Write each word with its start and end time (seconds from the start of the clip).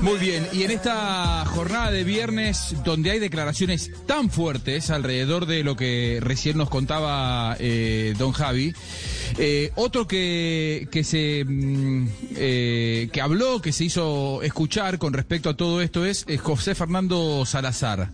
Muy 0.00 0.18
bien, 0.18 0.46
y 0.52 0.62
en 0.62 0.70
esta 0.70 1.44
jornada 1.44 1.90
de 1.90 2.04
viernes, 2.04 2.74
donde 2.84 3.10
hay 3.10 3.18
declaraciones 3.18 3.90
tan 4.06 4.30
fuertes 4.30 4.88
alrededor 4.88 5.44
de 5.44 5.62
lo 5.62 5.76
que 5.76 6.20
recién 6.22 6.56
nos 6.56 6.70
contaba 6.70 7.54
eh, 7.60 8.14
don 8.16 8.32
Javi, 8.32 8.72
eh, 9.36 9.72
otro 9.74 10.08
que, 10.08 10.88
que 10.90 11.04
se 11.04 11.44
mm, 11.46 12.08
eh, 12.34 13.10
que 13.12 13.20
habló, 13.20 13.60
que 13.60 13.72
se 13.72 13.84
hizo 13.84 14.42
escuchar 14.42 14.98
con 14.98 15.12
respecto 15.12 15.50
a 15.50 15.56
todo 15.56 15.82
esto 15.82 16.06
es, 16.06 16.24
José 16.42 16.74
Fernando 16.74 17.44
Salazar. 17.44 18.10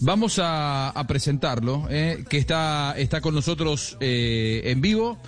Vamos 0.00 0.38
a, 0.38 0.88
a 0.88 1.06
presentarlo, 1.06 1.86
que 1.88 2.38
está, 2.38 2.94
está 2.96 3.20
con 3.20 3.34
nosotros 3.34 3.96
en 4.00 4.80
vivo 4.80 5.18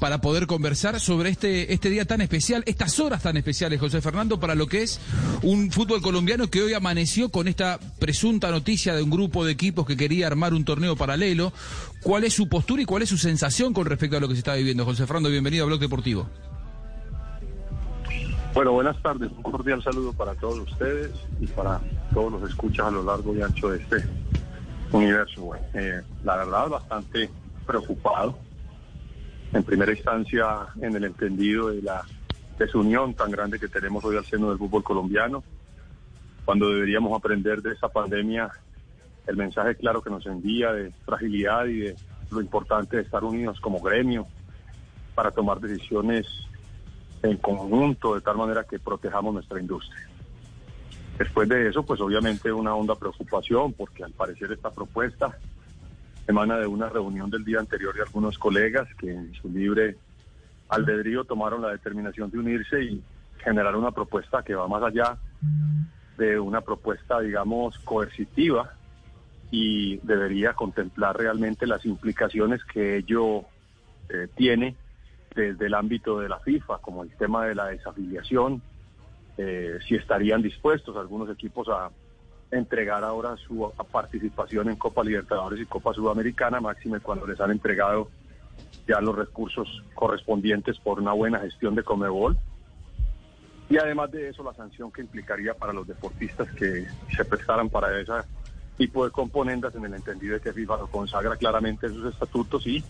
para 0.00 0.20
poder 0.20 0.46
conversar 0.46 1.00
sobre 1.00 1.30
este, 1.30 1.72
este 1.72 1.90
día 1.90 2.04
tan 2.04 2.20
especial, 2.20 2.62
estas 2.66 2.98
horas 3.00 3.22
tan 3.22 3.36
especiales, 3.36 3.80
José 3.80 4.00
Fernando, 4.00 4.38
para 4.38 4.54
lo 4.54 4.66
que 4.66 4.82
es 4.82 5.00
un 5.42 5.70
fútbol 5.70 6.02
colombiano 6.02 6.48
que 6.48 6.62
hoy 6.62 6.74
amaneció 6.74 7.30
con 7.30 7.48
esta 7.48 7.78
presunta 7.98 8.50
noticia 8.50 8.94
de 8.94 9.02
un 9.02 9.10
grupo 9.10 9.44
de 9.44 9.52
equipos 9.52 9.86
que 9.86 9.96
quería 9.96 10.26
armar 10.26 10.54
un 10.54 10.64
torneo 10.64 10.96
paralelo. 10.96 11.52
¿Cuál 12.02 12.24
es 12.24 12.34
su 12.34 12.48
postura 12.48 12.82
y 12.82 12.84
cuál 12.84 13.02
es 13.02 13.08
su 13.08 13.16
sensación 13.16 13.72
con 13.72 13.86
respecto 13.86 14.16
a 14.16 14.20
lo 14.20 14.28
que 14.28 14.34
se 14.34 14.40
está 14.40 14.54
viviendo? 14.54 14.84
José 14.84 15.06
Fernando, 15.06 15.30
bienvenido 15.30 15.64
a 15.64 15.66
Blog 15.66 15.80
Deportivo. 15.80 16.28
Bueno, 18.54 18.72
buenas 18.72 19.00
tardes. 19.02 19.30
Un 19.32 19.42
cordial 19.42 19.82
saludo 19.82 20.12
para 20.12 20.34
todos 20.34 20.58
ustedes 20.60 21.10
y 21.40 21.46
para 21.46 21.80
todos 22.14 22.32
los 22.32 22.50
escuchas 22.50 22.86
a 22.86 22.90
lo 22.90 23.02
largo 23.02 23.34
y 23.36 23.42
ancho 23.42 23.70
de 23.70 23.78
este 23.82 23.96
universo. 24.92 25.50
Eh, 25.74 26.00
la 26.24 26.36
verdad, 26.36 26.68
bastante 26.68 27.28
preocupado 27.66 28.45
en 29.52 29.62
primera 29.62 29.92
instancia 29.92 30.66
en 30.80 30.96
el 30.96 31.04
entendido 31.04 31.68
de 31.68 31.82
la 31.82 32.02
desunión 32.58 33.14
tan 33.14 33.30
grande 33.30 33.58
que 33.58 33.68
tenemos 33.68 34.04
hoy 34.04 34.16
al 34.16 34.24
seno 34.24 34.48
del 34.48 34.58
fútbol 34.58 34.82
colombiano, 34.82 35.42
cuando 36.44 36.70
deberíamos 36.70 37.16
aprender 37.18 37.60
de 37.62 37.72
esta 37.72 37.88
pandemia 37.88 38.50
el 39.26 39.36
mensaje 39.36 39.74
claro 39.74 40.02
que 40.02 40.10
nos 40.10 40.24
envía 40.26 40.72
de 40.72 40.92
fragilidad 41.04 41.66
y 41.66 41.78
de 41.80 41.96
lo 42.30 42.40
importante 42.40 42.96
de 42.96 43.02
estar 43.02 43.24
unidos 43.24 43.60
como 43.60 43.80
gremio 43.80 44.26
para 45.14 45.30
tomar 45.30 45.60
decisiones 45.60 46.26
en 47.22 47.36
conjunto 47.38 48.14
de 48.14 48.20
tal 48.20 48.36
manera 48.36 48.64
que 48.64 48.78
protejamos 48.78 49.34
nuestra 49.34 49.60
industria. 49.60 50.08
Después 51.18 51.48
de 51.48 51.68
eso, 51.68 51.82
pues 51.82 52.00
obviamente 52.00 52.52
una 52.52 52.74
honda 52.74 52.94
preocupación 52.94 53.72
porque 53.72 54.04
al 54.04 54.12
parecer 54.12 54.52
esta 54.52 54.70
propuesta 54.70 55.38
emana 56.26 56.58
de 56.58 56.66
una 56.66 56.88
reunión 56.88 57.30
del 57.30 57.44
día 57.44 57.60
anterior 57.60 57.94
de 57.94 58.02
algunos 58.02 58.38
colegas 58.38 58.88
que 58.98 59.10
en 59.10 59.34
su 59.34 59.48
libre 59.48 59.96
albedrío 60.68 61.24
tomaron 61.24 61.62
la 61.62 61.70
determinación 61.70 62.30
de 62.30 62.38
unirse 62.38 62.82
y 62.82 63.02
generar 63.38 63.76
una 63.76 63.92
propuesta 63.92 64.42
que 64.42 64.54
va 64.54 64.66
más 64.66 64.82
allá 64.82 65.16
de 66.18 66.38
una 66.40 66.60
propuesta, 66.62 67.20
digamos, 67.20 67.78
coercitiva 67.80 68.72
y 69.50 69.98
debería 69.98 70.54
contemplar 70.54 71.16
realmente 71.16 71.66
las 71.66 71.84
implicaciones 71.84 72.64
que 72.64 72.96
ello 72.96 73.42
eh, 74.08 74.28
tiene 74.34 74.74
desde 75.34 75.66
el 75.66 75.74
ámbito 75.74 76.18
de 76.18 76.28
la 76.28 76.40
FIFA, 76.40 76.78
como 76.78 77.04
el 77.04 77.10
tema 77.10 77.46
de 77.46 77.54
la 77.54 77.66
desafiliación, 77.66 78.62
eh, 79.36 79.78
si 79.86 79.94
estarían 79.94 80.42
dispuestos 80.42 80.96
algunos 80.96 81.30
equipos 81.30 81.68
a 81.68 81.90
entregar 82.50 83.04
ahora 83.04 83.36
su 83.36 83.72
participación 83.90 84.68
en 84.68 84.76
Copa 84.76 85.02
Libertadores 85.02 85.60
y 85.60 85.66
Copa 85.66 85.92
Sudamericana, 85.92 86.60
máxime 86.60 87.00
cuando 87.00 87.26
les 87.26 87.40
han 87.40 87.50
entregado 87.50 88.08
ya 88.86 89.00
los 89.00 89.16
recursos 89.16 89.82
correspondientes 89.94 90.78
por 90.78 91.00
una 91.00 91.12
buena 91.12 91.40
gestión 91.40 91.74
de 91.74 91.82
Comebol. 91.82 92.38
Y 93.68 93.78
además 93.78 94.12
de 94.12 94.28
eso, 94.28 94.44
la 94.44 94.54
sanción 94.54 94.92
que 94.92 95.02
implicaría 95.02 95.54
para 95.54 95.72
los 95.72 95.86
deportistas 95.86 96.48
que 96.52 96.86
se 97.16 97.24
prestaran 97.24 97.68
para 97.68 97.98
ese 98.00 98.12
tipo 98.76 99.04
de 99.04 99.10
componendas 99.10 99.74
en 99.74 99.84
el 99.86 99.94
entendido 99.94 100.34
de 100.34 100.40
que 100.40 100.52
FIFA 100.52 100.76
lo 100.76 100.86
consagra 100.86 101.36
claramente 101.36 101.86
en 101.86 101.94
sus 101.94 102.12
estatutos 102.12 102.64
y 102.66 102.84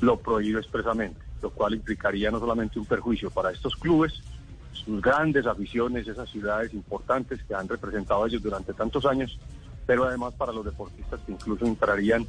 lo 0.00 0.18
prohíbe 0.18 0.60
expresamente, 0.60 1.20
lo 1.42 1.50
cual 1.50 1.74
implicaría 1.74 2.30
no 2.30 2.38
solamente 2.38 2.78
un 2.78 2.86
perjuicio 2.86 3.30
para 3.30 3.50
estos 3.50 3.76
clubes, 3.76 4.22
sus 4.72 5.00
grandes 5.00 5.46
aficiones, 5.46 6.08
esas 6.08 6.28
ciudades 6.30 6.74
importantes 6.74 7.42
que 7.44 7.54
han 7.54 7.68
representado 7.68 8.26
ellos 8.26 8.42
durante 8.42 8.72
tantos 8.72 9.06
años, 9.06 9.38
pero 9.86 10.04
además 10.04 10.34
para 10.34 10.52
los 10.52 10.64
deportistas 10.64 11.20
que 11.24 11.32
incluso 11.32 11.66
entrarían 11.66 12.26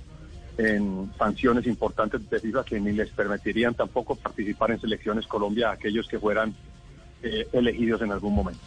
en 0.57 1.11
sanciones 1.17 1.65
importantes 1.65 2.29
de 2.29 2.39
FIFA 2.39 2.63
que 2.63 2.79
ni 2.79 2.91
les 2.91 3.09
permitirían 3.09 3.73
tampoco 3.73 4.15
participar 4.15 4.71
en 4.71 4.79
selecciones 4.79 5.25
Colombia 5.25 5.69
a 5.69 5.73
aquellos 5.73 6.07
que 6.07 6.19
fueran 6.19 6.53
eh, 7.23 7.47
elegidos 7.53 8.01
en 8.01 8.11
algún 8.11 8.35
momento. 8.35 8.61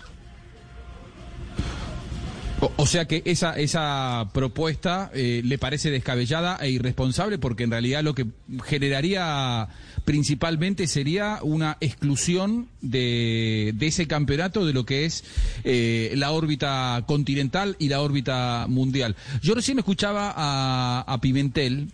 O, 2.76 2.86
sea 2.86 3.06
que 3.06 3.22
esa, 3.26 3.58
esa 3.58 4.30
propuesta 4.32 5.10
eh, 5.12 5.42
le 5.44 5.58
parece 5.58 5.90
descabellada 5.90 6.56
e 6.60 6.70
irresponsable 6.70 7.38
porque 7.38 7.64
en 7.64 7.70
realidad 7.70 8.02
lo 8.02 8.14
que 8.14 8.26
generaría 8.64 9.68
principalmente 10.06 10.86
sería 10.86 11.40
una 11.42 11.76
exclusión 11.80 12.68
de, 12.80 13.72
de 13.74 13.86
ese 13.86 14.06
campeonato 14.06 14.64
de 14.64 14.72
lo 14.72 14.86
que 14.86 15.04
es 15.04 15.24
eh, 15.64 16.12
la 16.16 16.30
órbita 16.30 17.04
continental 17.06 17.76
y 17.78 17.88
la 17.88 18.00
órbita 18.00 18.66
mundial. 18.68 19.16
Yo 19.42 19.54
recién 19.54 19.78
escuchaba 19.78 20.32
a, 20.34 21.04
a 21.06 21.20
Pimentel 21.20 21.88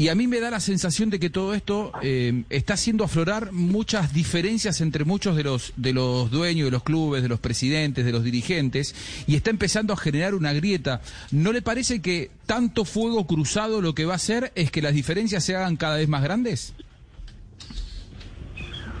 y 0.00 0.08
a 0.08 0.14
mí 0.14 0.26
me 0.26 0.40
da 0.40 0.50
la 0.50 0.60
sensación 0.60 1.10
de 1.10 1.20
que 1.20 1.28
todo 1.28 1.52
esto 1.52 1.92
eh, 2.00 2.44
está 2.48 2.72
haciendo 2.72 3.04
aflorar 3.04 3.52
muchas 3.52 4.14
diferencias 4.14 4.80
entre 4.80 5.04
muchos 5.04 5.36
de 5.36 5.44
los, 5.44 5.74
de 5.76 5.92
los 5.92 6.30
dueños 6.30 6.64
de 6.64 6.70
los 6.70 6.82
clubes, 6.82 7.22
de 7.22 7.28
los 7.28 7.38
presidentes, 7.38 8.06
de 8.06 8.10
los 8.10 8.24
dirigentes, 8.24 8.94
y 9.26 9.36
está 9.36 9.50
empezando 9.50 9.92
a 9.92 9.98
generar 9.98 10.34
una 10.34 10.54
grieta. 10.54 11.02
¿No 11.32 11.52
le 11.52 11.60
parece 11.60 12.00
que 12.00 12.30
tanto 12.46 12.86
fuego 12.86 13.26
cruzado 13.26 13.82
lo 13.82 13.94
que 13.94 14.06
va 14.06 14.14
a 14.14 14.16
hacer 14.16 14.52
es 14.54 14.70
que 14.70 14.80
las 14.80 14.94
diferencias 14.94 15.44
se 15.44 15.54
hagan 15.54 15.76
cada 15.76 15.98
vez 15.98 16.08
más 16.08 16.22
grandes? 16.22 16.72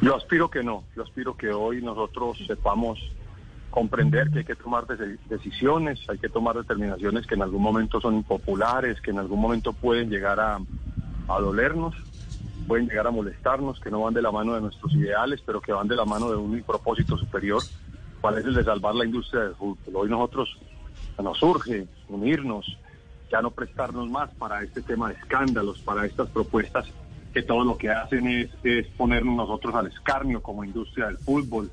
Yo 0.02 0.14
aspiro 0.14 0.50
que 0.50 0.62
no, 0.62 0.84
yo 0.94 1.02
aspiro 1.02 1.34
que 1.34 1.48
hoy 1.48 1.80
nosotros 1.80 2.36
sepamos 2.46 2.98
comprender 3.70 4.30
que 4.30 4.40
hay 4.40 4.44
que 4.44 4.56
tomar 4.56 4.84
decisiones, 5.30 6.00
hay 6.10 6.18
que 6.18 6.28
tomar 6.28 6.56
determinaciones 6.56 7.26
que 7.26 7.36
en 7.36 7.42
algún 7.42 7.62
momento 7.62 8.00
son 8.02 8.16
impopulares, 8.16 9.00
que 9.00 9.12
en 9.12 9.18
algún 9.18 9.40
momento 9.40 9.72
pueden 9.72 10.10
llegar 10.10 10.40
a, 10.40 10.58
a 11.36 11.40
dolernos, 11.40 11.94
pueden 12.66 12.88
llegar 12.88 13.06
a 13.06 13.10
molestarnos, 13.10 13.80
que 13.80 13.90
no 13.90 14.02
van 14.02 14.14
de 14.14 14.22
la 14.22 14.30
mano 14.30 14.54
de 14.54 14.60
nuestros 14.60 14.92
ideales, 14.94 15.40
pero 15.44 15.60
que 15.60 15.72
van 15.72 15.88
de 15.88 15.96
la 15.96 16.04
mano 16.04 16.30
de 16.30 16.36
un 16.36 16.62
propósito 16.62 17.16
superior, 17.16 17.62
cuál 18.20 18.38
es 18.38 18.44
el 18.44 18.54
de 18.54 18.64
salvar 18.64 18.94
la 18.94 19.04
industria 19.04 19.42
del 19.42 19.54
fútbol. 19.54 19.96
Hoy 19.96 20.08
nosotros 20.08 20.58
nos 21.22 21.38
surge 21.38 21.86
unirnos, 22.08 22.78
ya 23.30 23.42
no 23.42 23.50
prestarnos 23.50 24.08
más 24.08 24.30
para 24.34 24.62
este 24.62 24.82
tema 24.82 25.08
de 25.08 25.14
escándalos, 25.14 25.80
para 25.80 26.06
estas 26.06 26.28
propuestas 26.30 26.86
que 27.32 27.42
todo 27.42 27.64
lo 27.64 27.76
que 27.76 27.90
hacen 27.90 28.26
es, 28.26 28.50
es 28.64 28.86
ponernos 28.88 29.36
nosotros 29.36 29.74
al 29.74 29.86
escarnio 29.86 30.42
como 30.42 30.64
industria 30.64 31.06
del 31.06 31.18
fútbol. 31.18 31.70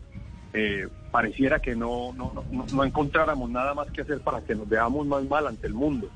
Eh, 0.53 0.87
pareciera 1.11 1.59
que 1.59 1.75
no, 1.75 2.13
no, 2.13 2.31
no, 2.51 2.65
no 2.71 2.83
encontráramos 2.83 3.49
nada 3.49 3.73
más 3.73 3.91
que 3.91 4.01
hacer 4.01 4.21
para 4.21 4.41
que 4.41 4.55
nos 4.55 4.69
veamos 4.69 5.05
más 5.07 5.23
mal 5.25 5.47
ante 5.47 5.67
el 5.67 5.73
mundo 5.73 6.09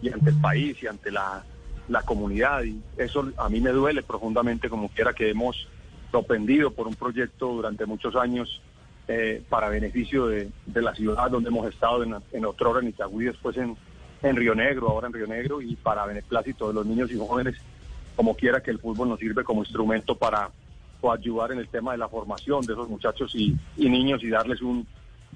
y 0.00 0.10
ante 0.10 0.30
el 0.30 0.40
país 0.40 0.82
y 0.82 0.86
ante 0.86 1.10
la 1.10 1.42
la 1.88 2.02
comunidad 2.02 2.64
y 2.64 2.80
eso 2.96 3.30
a 3.36 3.48
mí 3.48 3.60
me 3.60 3.70
duele 3.70 4.02
profundamente 4.02 4.68
como 4.68 4.88
quiera 4.88 5.12
que 5.12 5.30
hemos 5.30 5.68
propendido 6.10 6.70
por 6.70 6.86
un 6.86 6.94
proyecto 6.94 7.48
durante 7.48 7.86
muchos 7.86 8.16
años 8.16 8.60
eh, 9.06 9.42
para 9.48 9.68
beneficio 9.68 10.26
de, 10.26 10.50
la 10.74 10.94
ciudad 10.94 11.30
donde 11.30 11.50
hemos 11.50 11.68
estado 11.68 12.02
en, 12.02 12.14
en 12.32 12.46
Otrora, 12.46 12.80
en 12.80 12.88
Itagüí, 12.88 13.26
después 13.26 13.56
en, 13.56 13.76
en 14.22 14.36
Río 14.36 14.54
Negro, 14.54 14.88
ahora 14.88 15.08
en 15.08 15.12
Río 15.12 15.26
Negro 15.26 15.60
y 15.60 15.76
para 15.76 16.06
beneplácito 16.06 16.68
de 16.68 16.74
los 16.74 16.86
niños 16.86 17.10
y 17.10 17.18
jóvenes, 17.18 17.56
como 18.16 18.34
quiera 18.34 18.62
que 18.62 18.70
el 18.70 18.78
fútbol 18.78 19.08
nos 19.08 19.18
sirve 19.18 19.44
como 19.44 19.62
instrumento 19.62 20.16
para 20.16 20.50
ayudar 21.12 21.52
en 21.52 21.58
el 21.58 21.68
tema 21.68 21.92
de 21.92 21.98
la 21.98 22.08
formación 22.08 22.64
de 22.64 22.72
esos 22.72 22.88
muchachos 22.88 23.34
y, 23.34 23.54
y 23.76 23.90
niños 23.90 24.22
y 24.22 24.30
darles 24.30 24.62
un, 24.62 24.86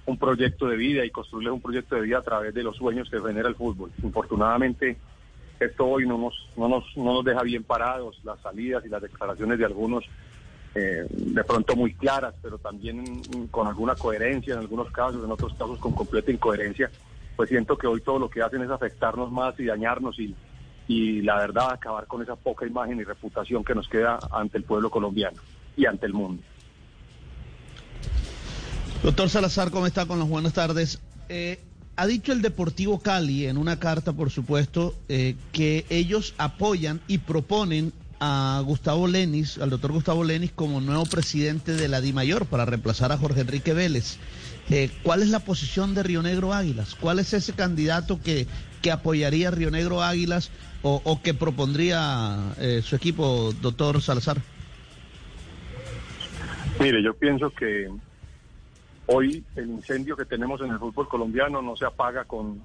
un 0.06 0.16
proyecto 0.16 0.66
de 0.66 0.76
vida 0.76 1.04
y 1.04 1.10
construirles 1.10 1.52
un 1.52 1.60
proyecto 1.60 1.96
de 1.96 2.02
vida 2.02 2.18
a 2.18 2.22
través 2.22 2.54
de 2.54 2.62
los 2.62 2.76
sueños 2.76 3.10
que 3.10 3.20
genera 3.20 3.48
el 3.48 3.54
fútbol. 3.54 3.90
Infortunadamente, 4.02 4.96
esto 5.60 5.86
hoy 5.86 6.06
no 6.06 6.18
nos, 6.18 6.34
no 6.56 6.68
nos, 6.68 6.84
no 6.96 7.14
nos 7.14 7.24
deja 7.24 7.42
bien 7.42 7.64
parados, 7.64 8.20
las 8.24 8.40
salidas 8.40 8.84
y 8.84 8.88
las 8.88 9.02
declaraciones 9.02 9.58
de 9.58 9.64
algunos 9.64 10.04
eh, 10.74 11.06
de 11.08 11.44
pronto 11.44 11.74
muy 11.74 11.94
claras, 11.94 12.34
pero 12.42 12.58
también 12.58 13.22
con 13.50 13.66
alguna 13.66 13.94
coherencia 13.94 14.54
en 14.54 14.60
algunos 14.60 14.90
casos, 14.90 15.24
en 15.24 15.30
otros 15.30 15.52
casos 15.54 15.78
con 15.78 15.92
completa 15.92 16.30
incoherencia, 16.30 16.90
pues 17.36 17.48
siento 17.48 17.76
que 17.76 17.86
hoy 17.86 18.00
todo 18.00 18.18
lo 18.18 18.30
que 18.30 18.42
hacen 18.42 18.62
es 18.62 18.70
afectarnos 18.70 19.32
más 19.32 19.58
y 19.58 19.64
dañarnos 19.64 20.18
y, 20.18 20.34
y 20.86 21.22
la 21.22 21.36
verdad 21.36 21.72
acabar 21.72 22.06
con 22.06 22.22
esa 22.22 22.36
poca 22.36 22.66
imagen 22.66 23.00
y 23.00 23.04
reputación 23.04 23.64
que 23.64 23.74
nos 23.74 23.88
queda 23.88 24.18
ante 24.30 24.58
el 24.58 24.64
pueblo 24.64 24.90
colombiano 24.90 25.38
y 25.76 25.86
ante 25.86 26.06
el 26.06 26.12
mundo. 26.12 26.42
Doctor 29.02 29.28
Salazar, 29.28 29.70
¿cómo 29.70 29.86
está? 29.86 30.06
Con 30.06 30.18
las 30.18 30.28
buenas 30.28 30.52
tardes. 30.52 31.00
Eh, 31.28 31.60
ha 31.98 32.06
dicho 32.06 32.32
el 32.32 32.42
Deportivo 32.42 33.00
Cali 33.00 33.48
en 33.48 33.58
una 33.58 33.80
carta, 33.80 34.12
por 34.12 34.30
supuesto, 34.30 34.94
eh, 35.08 35.34
que 35.50 35.84
ellos 35.90 36.32
apoyan 36.38 37.00
y 37.08 37.18
proponen 37.18 37.92
a 38.20 38.62
Gustavo 38.64 39.08
Lenis, 39.08 39.58
al 39.58 39.70
doctor 39.70 39.90
Gustavo 39.90 40.22
Lenis, 40.22 40.52
como 40.52 40.80
nuevo 40.80 41.04
presidente 41.06 41.72
de 41.72 41.88
la 41.88 42.00
DIMAYOR 42.00 42.46
para 42.46 42.64
reemplazar 42.64 43.10
a 43.10 43.18
Jorge 43.18 43.40
Enrique 43.40 43.74
Vélez. 43.74 44.18
Eh, 44.70 44.90
¿Cuál 45.02 45.22
es 45.22 45.30
la 45.30 45.40
posición 45.40 45.96
de 45.96 46.04
Río 46.04 46.22
Negro 46.22 46.54
Águilas? 46.54 46.94
¿Cuál 46.94 47.18
es 47.18 47.32
ese 47.32 47.52
candidato 47.52 48.22
que, 48.22 48.46
que 48.80 48.92
apoyaría 48.92 49.50
Río 49.50 49.72
Negro 49.72 50.00
Águilas 50.00 50.52
o, 50.82 51.02
o 51.02 51.20
que 51.20 51.34
propondría 51.34 52.54
eh, 52.60 52.80
su 52.84 52.94
equipo, 52.94 53.52
doctor 53.60 54.00
Salazar? 54.00 54.40
Mire, 56.78 57.02
yo 57.02 57.12
pienso 57.14 57.50
que 57.50 57.88
hoy 59.08 59.44
el 59.56 59.68
incendio 59.68 60.16
que 60.16 60.24
tenemos 60.24 60.60
en 60.60 60.70
el 60.70 60.78
fútbol 60.78 61.08
colombiano 61.08 61.60
no 61.60 61.76
se 61.76 61.84
apaga 61.84 62.24
con 62.24 62.62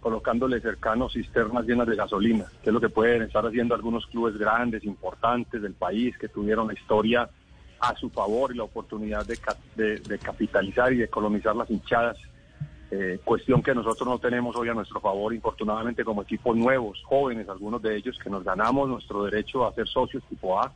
colocándole 0.00 0.60
cercanos 0.60 1.14
cisternas 1.14 1.64
llenas 1.64 1.86
de 1.86 1.96
gasolina, 1.96 2.44
que 2.62 2.68
es 2.68 2.74
lo 2.74 2.80
que 2.80 2.90
pueden 2.90 3.22
estar 3.22 3.46
haciendo 3.46 3.74
algunos 3.74 4.06
clubes 4.06 4.36
grandes, 4.36 4.84
importantes 4.84 5.62
del 5.62 5.72
país, 5.72 6.18
que 6.18 6.28
tuvieron 6.28 6.66
la 6.66 6.74
historia 6.74 7.30
a 7.80 7.96
su 7.96 8.10
favor 8.10 8.52
y 8.52 8.58
la 8.58 8.64
oportunidad 8.64 9.24
de, 9.24 10.18
capitalizar 10.18 10.92
y 10.92 10.98
de 10.98 11.08
colonizar 11.08 11.56
las 11.56 11.70
hinchadas, 11.70 12.18
eh, 12.90 13.18
cuestión 13.24 13.62
que 13.62 13.74
nosotros 13.74 14.06
no 14.06 14.18
tenemos 14.18 14.54
hoy 14.56 14.68
a 14.68 14.74
nuestro 14.74 15.00
favor, 15.00 15.32
infortunadamente 15.32 16.04
como 16.04 16.20
equipos 16.20 16.54
nuevos, 16.54 17.02
jóvenes, 17.04 17.48
algunos 17.48 17.80
de 17.80 17.96
ellos 17.96 18.18
que 18.22 18.28
nos 18.28 18.44
ganamos 18.44 18.86
nuestro 18.86 19.24
derecho 19.24 19.66
a 19.66 19.72
ser 19.72 19.88
socios 19.88 20.22
tipo 20.28 20.60
A, 20.60 20.70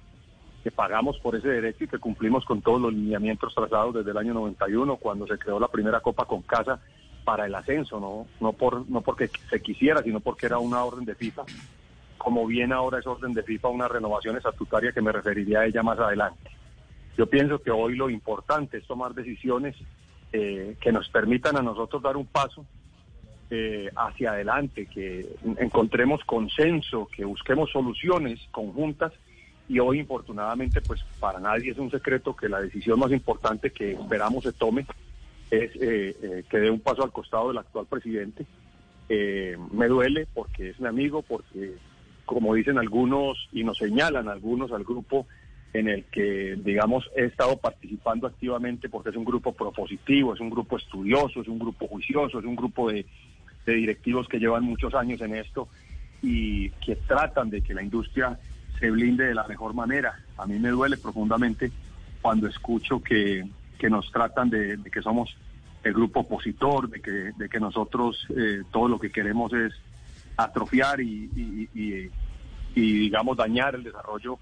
que 0.62 0.70
pagamos 0.70 1.18
por 1.18 1.36
ese 1.36 1.48
derecho 1.48 1.84
y 1.84 1.88
que 1.88 1.98
cumplimos 1.98 2.44
con 2.44 2.62
todos 2.62 2.80
los 2.80 2.92
lineamientos 2.92 3.54
trazados 3.54 3.94
desde 3.94 4.10
el 4.10 4.18
año 4.18 4.34
91, 4.34 4.96
cuando 4.96 5.26
se 5.26 5.38
creó 5.38 5.60
la 5.60 5.68
primera 5.68 6.00
Copa 6.00 6.24
con 6.24 6.42
Casa 6.42 6.80
para 7.24 7.46
el 7.46 7.54
ascenso, 7.54 8.00
no, 8.00 8.26
no, 8.40 8.52
por, 8.52 8.88
no 8.90 9.00
porque 9.02 9.28
se 9.28 9.60
quisiera, 9.60 10.02
sino 10.02 10.20
porque 10.20 10.46
era 10.46 10.58
una 10.58 10.82
orden 10.82 11.04
de 11.04 11.14
FIFA. 11.14 11.44
Como 12.16 12.46
bien 12.46 12.72
ahora 12.72 12.98
es 12.98 13.06
orden 13.06 13.34
de 13.34 13.42
FIFA 13.42 13.68
una 13.68 13.88
renovación 13.88 14.36
estatutaria 14.36 14.92
que 14.92 15.02
me 15.02 15.12
referiría 15.12 15.60
a 15.60 15.66
ella 15.66 15.82
más 15.82 15.98
adelante. 15.98 16.50
Yo 17.16 17.26
pienso 17.26 17.60
que 17.60 17.70
hoy 17.70 17.96
lo 17.96 18.10
importante 18.10 18.78
es 18.78 18.86
tomar 18.86 19.14
decisiones 19.14 19.76
eh, 20.32 20.76
que 20.80 20.92
nos 20.92 21.08
permitan 21.08 21.56
a 21.56 21.62
nosotros 21.62 22.02
dar 22.02 22.16
un 22.16 22.26
paso 22.26 22.64
eh, 23.50 23.90
hacia 23.96 24.32
adelante, 24.32 24.86
que 24.86 25.26
encontremos 25.58 26.22
consenso, 26.24 27.08
que 27.14 27.24
busquemos 27.24 27.70
soluciones 27.70 28.40
conjuntas 28.50 29.12
y 29.68 29.78
hoy 29.78 30.00
infortunadamente 30.00 30.80
pues 30.80 31.04
para 31.20 31.38
nadie 31.38 31.72
es 31.72 31.78
un 31.78 31.90
secreto 31.90 32.34
que 32.34 32.48
la 32.48 32.60
decisión 32.60 32.98
más 32.98 33.12
importante 33.12 33.70
que 33.70 33.92
esperamos 33.92 34.44
se 34.44 34.52
tome 34.52 34.86
es 35.50 35.70
eh, 35.76 36.16
eh, 36.22 36.44
que 36.48 36.58
dé 36.58 36.70
un 36.70 36.80
paso 36.80 37.02
al 37.02 37.12
costado 37.12 37.48
del 37.48 37.58
actual 37.58 37.86
presidente. 37.86 38.46
Eh, 39.08 39.56
me 39.72 39.86
duele 39.86 40.26
porque 40.34 40.70
es 40.70 40.80
mi 40.80 40.88
amigo, 40.88 41.22
porque 41.22 41.74
como 42.24 42.54
dicen 42.54 42.78
algunos 42.78 43.48
y 43.52 43.64
nos 43.64 43.78
señalan 43.78 44.28
algunos 44.28 44.72
al 44.72 44.84
grupo 44.84 45.26
en 45.72 45.88
el 45.88 46.04
que, 46.04 46.56
digamos, 46.58 47.10
he 47.14 47.24
estado 47.24 47.56
participando 47.56 48.26
activamente 48.26 48.88
porque 48.88 49.10
es 49.10 49.16
un 49.16 49.24
grupo 49.24 49.52
propositivo, 49.52 50.34
es 50.34 50.40
un 50.40 50.50
grupo 50.50 50.76
estudioso, 50.76 51.40
es 51.40 51.48
un 51.48 51.58
grupo 51.58 51.86
juicioso, 51.86 52.38
es 52.38 52.44
un 52.44 52.56
grupo 52.56 52.90
de, 52.90 53.06
de 53.64 53.72
directivos 53.74 54.28
que 54.28 54.38
llevan 54.38 54.64
muchos 54.64 54.94
años 54.94 55.20
en 55.20 55.34
esto 55.34 55.68
y 56.22 56.70
que 56.70 56.96
tratan 56.96 57.50
de 57.50 57.62
que 57.62 57.74
la 57.74 57.82
industria 57.82 58.38
se 58.78 58.90
blinde 58.90 59.26
de 59.26 59.34
la 59.34 59.46
mejor 59.46 59.74
manera. 59.74 60.18
A 60.36 60.46
mí 60.46 60.58
me 60.58 60.70
duele 60.70 60.96
profundamente 60.96 61.70
cuando 62.22 62.46
escucho 62.46 63.02
que 63.02 63.44
que 63.78 63.88
nos 63.88 64.10
tratan 64.10 64.50
de, 64.50 64.78
que 64.92 65.00
somos 65.00 65.34
el 65.84 65.94
grupo 65.94 66.20
opositor, 66.20 66.90
de 66.90 67.00
que, 67.00 67.32
de 67.36 67.48
que 67.48 67.60
nosotros 67.60 68.26
eh, 68.36 68.62
todo 68.70 68.88
lo 68.88 68.98
que 68.98 69.10
queremos 69.10 69.52
es 69.52 69.72
atrofiar 70.36 71.00
y, 71.00 71.30
y, 71.74 72.10
digamos, 72.74 73.36
dañar 73.36 73.74
el 73.74 73.84
desarrollo 73.84 74.38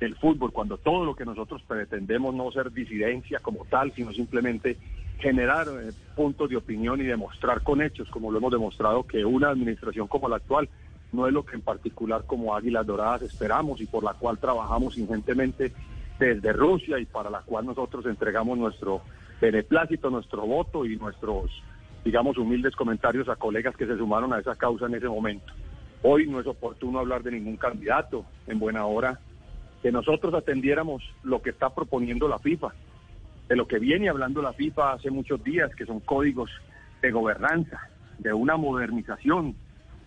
del 0.00 0.14
fútbol, 0.16 0.52
cuando 0.52 0.78
todo 0.78 1.04
lo 1.04 1.14
que 1.14 1.24
nosotros 1.24 1.62
pretendemos 1.66 2.34
no 2.34 2.50
ser 2.50 2.72
disidencia 2.72 3.38
como 3.40 3.64
tal, 3.64 3.92
sino 3.94 4.12
simplemente 4.12 4.76
generar 5.18 5.66
eh, 5.68 5.92
puntos 6.14 6.50
de 6.50 6.56
opinión 6.56 7.00
y 7.00 7.04
demostrar 7.04 7.62
con 7.62 7.80
hechos, 7.80 8.08
como 8.10 8.30
lo 8.30 8.38
hemos 8.38 8.52
demostrado, 8.52 9.04
que 9.04 9.24
una 9.24 9.48
administración 9.48 10.08
como 10.08 10.28
la 10.28 10.36
actual 10.36 10.68
no 11.16 11.26
es 11.26 11.32
lo 11.32 11.44
que 11.44 11.56
en 11.56 11.62
particular 11.62 12.24
como 12.26 12.54
Águilas 12.54 12.86
Doradas 12.86 13.22
esperamos 13.22 13.80
y 13.80 13.86
por 13.86 14.04
la 14.04 14.12
cual 14.12 14.38
trabajamos 14.38 14.98
ingentes 14.98 15.72
desde 16.18 16.52
Rusia 16.52 16.98
y 16.98 17.06
para 17.06 17.30
la 17.30 17.40
cual 17.40 17.66
nosotros 17.66 18.04
entregamos 18.06 18.58
nuestro 18.58 19.00
beneplácito, 19.40 20.10
nuestro 20.10 20.46
voto 20.46 20.84
y 20.84 20.96
nuestros, 20.96 21.50
digamos, 22.04 22.38
humildes 22.38 22.76
comentarios 22.76 23.28
a 23.28 23.36
colegas 23.36 23.76
que 23.76 23.86
se 23.86 23.96
sumaron 23.96 24.32
a 24.32 24.38
esa 24.38 24.54
causa 24.54 24.86
en 24.86 24.94
ese 24.94 25.08
momento. 25.08 25.52
Hoy 26.02 26.26
no 26.26 26.38
es 26.38 26.46
oportuno 26.46 26.98
hablar 26.98 27.22
de 27.22 27.32
ningún 27.32 27.56
candidato, 27.56 28.24
en 28.46 28.58
buena 28.58 28.84
hora, 28.86 29.18
que 29.82 29.90
nosotros 29.90 30.34
atendiéramos 30.34 31.02
lo 31.22 31.42
que 31.42 31.50
está 31.50 31.74
proponiendo 31.74 32.28
la 32.28 32.38
FIFA, 32.38 32.68
de 33.48 33.56
lo 33.56 33.66
que 33.66 33.78
viene 33.78 34.08
hablando 34.08 34.42
la 34.42 34.52
FIFA 34.52 34.92
hace 34.92 35.10
muchos 35.10 35.42
días, 35.42 35.74
que 35.74 35.86
son 35.86 36.00
códigos 36.00 36.50
de 37.00 37.10
gobernanza, 37.10 37.80
de 38.18 38.32
una 38.32 38.56
modernización 38.56 39.54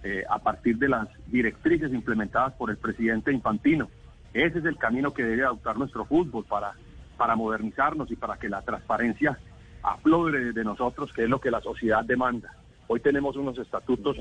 eh, 0.04 0.24
a 0.30 0.40
partir 0.40 0.78
de 0.78 0.90
las 0.90 1.08
directrices 1.28 1.94
implementadas 1.94 2.54
por 2.54 2.70
el 2.70 2.78
presidente 2.78 3.34
Infantino 3.34 3.90
ese 4.34 4.60
es 4.60 4.66
el 4.66 4.78
camino 4.78 5.14
que 5.14 5.24
debe 5.24 5.44
adoptar 5.44 5.78
nuestro 5.78 6.06
fútbol 6.06 6.46
para, 6.46 6.74
para 7.18 7.36
modernizarnos 7.36 8.12
y 8.12 8.16
para 8.16 8.38
que 8.38 8.50
la 8.50 8.62
transparencia 8.62 9.40
aflore 9.82 10.54
de 10.54 10.64
nosotros, 10.64 11.12
que 11.14 11.24
es 11.24 11.30
lo 11.30 11.40
que 11.40 11.52
la 11.52 11.62
sociedad 11.62 12.04
demanda. 12.04 12.54
Hoy 12.88 13.00
tenemos 13.00 13.36
unos 13.38 13.58
estatutos 13.58 14.18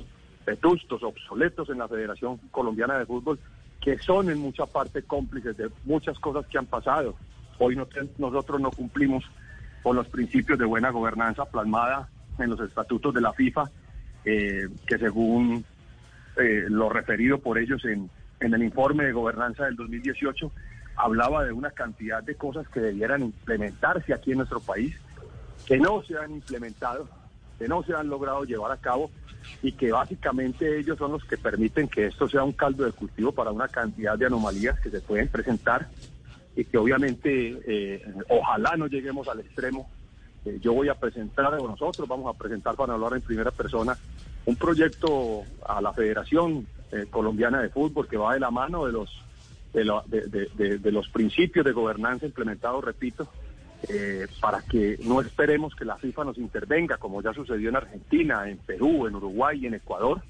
vetustos, 0.47 1.03
obsoletos 1.03 1.69
en 1.69 1.79
la 1.79 1.89
Federación 1.89 2.39
Colombiana 2.51 2.99
de 2.99 3.05
Fútbol, 3.05 3.39
que 3.81 3.99
son 3.99 4.31
en 4.31 4.39
mucha 4.39 4.65
parte 4.65 5.03
cómplices 5.03 5.57
de 5.57 5.71
muchas 5.85 6.19
cosas 6.19 6.47
que 6.47 6.59
han 6.59 6.67
pasado. 6.67 7.15
Hoy 7.59 7.77
nosotros 8.19 8.61
no 8.61 8.71
cumplimos 8.71 9.25
con 9.83 9.97
los 9.97 10.09
principios 10.09 10.59
de 10.59 10.65
buena 10.65 10.91
gobernanza 10.91 11.45
plasmada 11.45 12.09
en 12.39 12.51
los 12.51 12.61
estatutos 12.61 13.13
de 13.13 13.21
la 13.21 13.33
FIFA, 13.33 13.65
eh, 14.29 14.69
que 14.87 14.99
según 14.99 15.65
eh, 16.37 16.65
lo 16.69 16.91
referido 16.91 17.39
por 17.39 17.59
ellos 17.59 17.83
en, 17.85 18.11
en 18.41 18.53
el 18.53 18.63
informe 18.63 19.05
de 19.05 19.13
gobernanza 19.13 19.65
del 19.65 19.77
2018 19.77 20.53
hablaba 20.97 21.45
de 21.45 21.53
una 21.53 21.71
cantidad 21.71 22.23
de 22.23 22.35
cosas 22.35 22.69
que 22.69 22.81
debieran 22.81 23.23
implementarse 23.23 24.13
aquí 24.13 24.33
en 24.33 24.39
nuestro 24.39 24.61
país, 24.61 24.97
que 25.65 25.79
no 25.79 26.03
se 26.03 26.19
han 26.19 26.33
implementado, 26.33 27.09
que 27.59 27.69
no 27.69 27.83
se 27.85 27.95
han 27.95 28.09
logrado 28.09 28.45
llevar 28.45 28.73
a 28.73 28.77
cabo 28.77 29.11
y 29.63 29.73
que 29.73 29.93
básicamente 29.93 30.79
ellos 30.79 30.99
son 30.99 31.13
los 31.13 31.25
que 31.25 31.39
permiten 31.39 31.89
que 31.89 32.07
esto 32.07 32.29
sea 32.29 32.45
un 32.45 32.53
caldo 32.53 32.85
de 32.85 32.93
cultivo 32.93 33.33
para 33.33 33.51
una 33.51 33.69
cantidad 33.69 34.19
de 34.19 34.27
anomalías 34.27 34.79
que 34.81 34.91
se 34.91 35.01
pueden 35.01 35.29
presentar 35.29 35.89
y 36.55 36.65
que 36.65 36.77
obviamente 36.77 37.61
eh, 37.67 38.15
ojalá 38.29 38.77
no 38.77 38.89
lleguemos 38.89 39.27
al 39.29 39.41
extremo. 39.41 39.89
Yo 40.61 40.73
voy 40.73 40.89
a 40.89 40.95
presentar, 40.95 41.55
o 41.55 41.69
nosotros 41.69 42.09
vamos 42.09 42.35
a 42.35 42.39
presentar 42.39 42.75
para 42.75 42.95
hablar 42.95 43.13
en 43.15 43.21
primera 43.21 43.51
persona, 43.51 43.97
un 44.49 44.57
proyecto 44.57 45.43
a 45.67 45.83
la 45.83 45.93
federación 45.93 46.67
eh, 46.91 47.05
colombiana 47.11 47.61
de 47.61 47.69
fútbol 47.69 48.09
que 48.09 48.17
va 48.17 48.33
de 48.33 48.41
la 48.41 48.51
mano 48.51 48.87
de 48.87 48.93
los 48.93 49.11
de, 49.75 50.79
de, 50.79 50.91
los 50.91 51.11
principios 51.11 51.67
de 51.67 51.73
gobernanza 51.73 52.25
implementados, 52.25 52.83
repito, 52.83 53.29
eh, 53.87 54.27
para 54.41 54.63
que 54.63 54.99
no 55.05 55.21
esperemos 55.21 55.75
que 55.75 55.85
la 55.85 55.99
FIFA 55.99 56.25
nos 56.25 56.39
intervenga, 56.39 56.97
como 56.97 57.21
ya 57.21 57.35
sucedió 57.35 57.69
en 57.69 57.77
Argentina, 57.77 58.49
en 58.49 58.57
Perú, 58.57 59.07
en 59.07 59.17
Uruguay 59.17 59.59
y 59.61 59.67
en 59.67 59.75
Ecuador, 59.75 60.23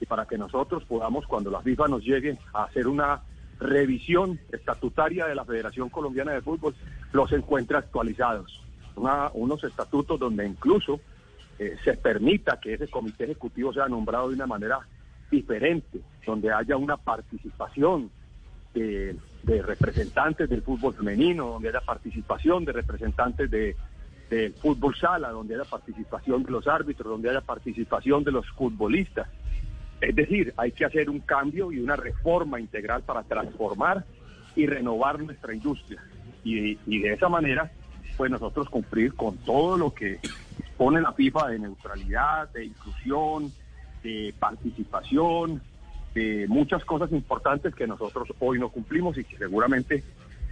y 0.00 0.06
para 0.06 0.26
que 0.26 0.36
nosotros 0.36 0.82
podamos, 0.84 1.24
cuando 1.28 1.52
la 1.52 1.62
FIFA 1.62 1.86
nos 1.86 2.02
llegue 2.02 2.36
a 2.52 2.64
hacer 2.64 2.88
una 2.88 3.22
revisión 3.60 4.40
estatutaria 4.50 5.26
de 5.26 5.36
la 5.36 5.44
Federación 5.44 5.88
Colombiana 5.90 6.32
de 6.32 6.42
Fútbol, 6.42 6.74
los 7.12 7.30
encuentre 7.30 7.76
actualizados. 7.76 8.60
unos 8.96 9.62
estatutos 9.62 10.18
donde 10.18 10.44
incluso 10.44 11.00
eh, 11.60 11.76
se 11.84 11.92
permita 11.92 12.58
que 12.58 12.72
ese 12.72 12.88
comité 12.88 13.24
ejecutivo 13.24 13.70
sea 13.70 13.86
nombrado 13.86 14.30
de 14.30 14.34
una 14.34 14.46
manera 14.46 14.78
diferente, 15.30 16.00
donde 16.24 16.50
haya 16.50 16.74
una 16.78 16.96
participación 16.96 18.10
de, 18.72 19.14
representantes 19.44 20.48
del 20.48 20.62
fútbol 20.62 20.94
femenino, 20.94 21.48
donde 21.48 21.68
haya 21.68 21.82
participación 21.82 22.64
de 22.64 22.72
representantes 22.72 23.50
de, 23.50 23.76
del 24.30 24.54
fútbol 24.54 24.96
sala, 24.96 25.28
donde 25.32 25.54
haya 25.54 25.64
participación 25.64 26.44
de 26.44 26.50
los 26.50 26.66
árbitros, 26.66 27.10
donde 27.10 27.28
haya 27.28 27.42
participación 27.42 28.24
de 28.24 28.32
los 28.32 28.48
futbolistas. 28.52 29.28
Es 30.00 30.16
decir, 30.16 30.54
hay 30.56 30.72
que 30.72 30.86
hacer 30.86 31.10
un 31.10 31.20
cambio 31.20 31.70
y 31.72 31.78
una 31.78 31.94
reforma 31.94 32.58
integral 32.58 33.02
para 33.02 33.22
transformar 33.24 34.06
y 34.56 34.64
renovar 34.66 35.20
nuestra 35.20 35.52
industria. 35.52 36.02
Y, 36.42 36.78
y 36.86 37.00
de 37.00 37.12
esa 37.12 37.28
manera, 37.28 37.70
pues 38.16 38.30
nosotros 38.30 38.70
cumplir 38.70 39.12
con 39.12 39.36
todo 39.36 39.76
lo 39.76 39.92
que 39.92 40.20
pone 40.80 40.98
la 41.02 41.12
FIFA 41.12 41.48
de 41.48 41.58
neutralidad, 41.58 42.50
de 42.54 42.64
inclusión, 42.64 43.52
de 44.02 44.34
participación, 44.38 45.60
de 46.14 46.46
muchas 46.48 46.86
cosas 46.86 47.12
importantes 47.12 47.74
que 47.74 47.86
nosotros 47.86 48.28
hoy 48.38 48.58
no 48.58 48.70
cumplimos 48.70 49.18
y 49.18 49.24
que 49.24 49.36
seguramente 49.36 50.02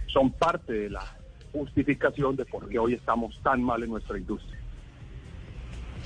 son 0.05 0.29
parte 0.29 0.71
de 0.71 0.89
la 0.91 1.03
justificación 1.51 2.35
de 2.35 2.45
por 2.45 2.69
qué 2.69 2.77
hoy 2.77 2.93
estamos 2.93 3.39
tan 3.41 3.63
mal 3.63 3.81
en 3.81 3.89
nuestra 3.89 4.19
industria. 4.19 4.55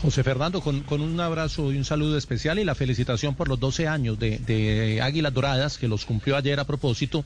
José 0.02 0.24
Fernando, 0.24 0.62
con, 0.62 1.02
un 1.02 1.20
abrazo 1.20 1.74
y 1.74 1.78
un 1.78 1.84
saludo 1.84 2.18
especial 2.18 2.60
y 2.60 2.64
la 2.64 2.76
felicitación 2.76 3.36
por 3.36 3.50
los 3.50 3.60
12 3.60 3.90
años 3.90 4.18
de 4.20 5.02
Águilas 5.04 5.34
Doradas, 5.34 5.78
que 5.78 5.90
los 5.90 6.06
cumplió 6.06 6.38
ayer 6.38 6.62
a 6.62 6.64
propósito. 6.64 7.26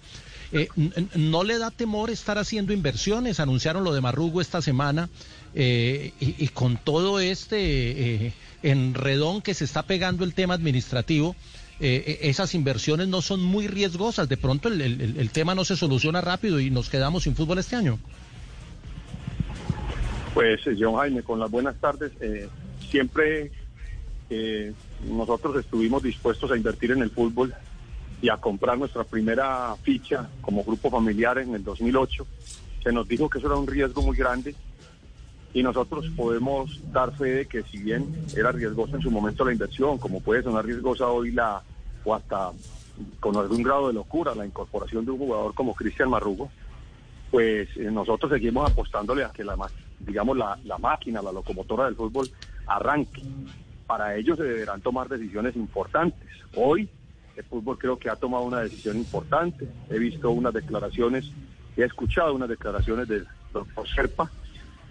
Eh, 0.52 0.70
¿No 1.16 1.44
le 1.44 1.58
da 1.58 1.72
temor 1.72 2.10
estar 2.10 2.38
haciendo 2.38 2.74
inversiones? 2.74 3.40
Anunciaron 3.40 3.84
lo 3.84 3.94
de 3.94 4.02
Marrugo 4.02 4.42
esta 4.42 4.62
semana 4.62 5.10
eh, 5.54 6.14
y, 6.20 6.48
con 6.50 6.78
todo 6.78 7.20
este 7.20 8.34
enredón 8.64 9.42
que 9.42 9.54
se 9.54 9.66
está 9.66 9.84
pegando 9.84 10.24
el 10.24 10.34
tema 10.34 10.54
administrativo. 10.54 11.36
esas 11.80 12.56
inversiones 12.56 13.08
no 13.08 13.22
son 13.22 13.44
muy 13.44 13.68
riesgosas. 13.68 14.30
De 14.30 14.38
pronto 14.38 14.70
el, 14.70 15.30
tema 15.32 15.54
no 15.54 15.66
se 15.66 15.76
soluciona 15.76 16.22
rápido 16.22 16.60
y 16.60 16.70
nos 16.70 16.90
quedamos 16.90 17.24
sin 17.24 17.36
fútbol 17.36 17.60
este 17.60 17.76
año. 17.76 18.00
Pues, 20.34 20.62
John 20.80 20.96
Jaime, 20.96 21.24
con 21.24 21.40
las 21.40 21.52
buenas 21.52 21.76
tardes. 21.78 22.12
siempre 22.90 23.52
nosotros 25.10 25.58
estuvimos 25.58 26.04
dispuestos 26.04 26.52
a 26.52 26.58
invertir 26.58 26.92
en 26.92 27.02
el 27.02 27.10
fútbol 27.10 27.54
y 28.22 28.30
a 28.30 28.38
comprar 28.38 28.78
nuestra 28.78 29.04
primera 29.04 29.76
ficha 29.84 30.30
como 30.42 30.64
grupo 30.64 30.90
familiar 30.90 31.38
en 31.38 31.54
el 31.54 31.64
2008. 31.64 32.26
Se 32.84 32.92
nos 32.92 33.08
dijo 33.08 33.30
que 33.30 33.38
eso 33.40 33.48
era 33.48 33.58
un 33.58 33.68
riesgo 33.68 34.02
muy 34.02 34.18
grande 34.18 34.56
y 35.54 35.64
nosotros 35.64 36.06
podemos 36.16 36.82
dar 36.92 37.16
fe 37.16 37.26
de 37.26 37.46
que 37.46 37.64
si 37.64 37.78
bien 37.78 38.08
era 38.36 38.52
riesgosa 38.52 38.96
en 38.96 39.02
su 39.02 39.12
momento 39.12 39.46
la 39.46 39.54
inversión, 39.54 39.98
como 39.98 40.22
puede 40.22 40.44
sonar 40.44 40.66
riesgosa 40.66 41.08
hoy 41.08 41.32
la 41.32 41.62
o 42.04 42.16
hasta 42.16 42.52
con 43.20 43.36
algún 43.38 43.62
grado 43.62 43.88
de 43.88 43.94
locura 43.94 44.34
la 44.34 44.46
incorporación 44.46 45.06
de 45.06 45.12
un 45.12 45.20
jugador 45.20 45.54
como 45.54 45.76
Cristian 45.76 46.10
Marrugo, 46.10 46.50
pues 47.30 47.70
eh, 47.76 47.92
nosotros 47.92 48.32
seguimos 48.32 48.70
apostándole 48.70 49.24
a 49.24 49.30
que 49.30 49.44
la 49.44 49.56
digamos 50.00 50.38
la, 50.38 50.58
la 50.64 50.78
máquina, 50.78 51.22
la 51.22 51.32
locomotora 51.32 51.86
del 51.86 51.96
fútbol 51.96 52.30
arranque. 52.66 53.22
Para 53.86 54.16
ello 54.16 54.36
se 54.36 54.44
deberán 54.44 54.82
tomar 54.82 55.08
decisiones 55.08 55.56
importantes. 55.56 56.30
Hoy 56.56 56.90
el 57.38 57.44
fútbol 57.44 57.78
creo 57.78 57.98
que 57.98 58.10
ha 58.10 58.16
tomado 58.16 58.44
una 58.44 58.62
decisión 58.62 58.98
importante. 58.98 59.68
He 59.90 60.00
visto 60.00 60.32
unas 60.32 60.54
declaraciones, 60.54 61.32
he 61.78 61.84
escuchado 61.84 62.34
unas 62.34 62.50
declaraciones 62.50 63.08
del 63.08 63.28
doctor 63.54 63.88
Serpa. 63.88 64.32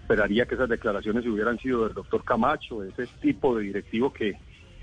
Esperaría 0.02 0.46
que 0.46 0.54
esas 0.54 0.68
declaraciones 0.68 1.26
hubieran 1.26 1.58
sido 1.58 1.84
del 1.84 1.94
doctor 1.94 2.22
Camacho, 2.22 2.84
ese 2.84 3.08
tipo 3.20 3.56
de 3.56 3.64
directivo 3.64 4.12
que 4.12 4.36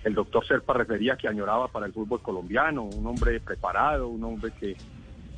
el 0.04 0.14
doctor 0.14 0.46
Serpa 0.46 0.74
refería 0.74 1.16
que 1.16 1.30
añoraba 1.30 1.70
para 1.70 1.86
el 1.86 1.94
fútbol 1.94 2.22
colombiano, 2.22 2.84
un 2.84 3.08
hombre 3.08 3.40
preparado, 3.40 4.10
un 4.10 4.22
hombre 4.26 4.52
que, 4.60 4.76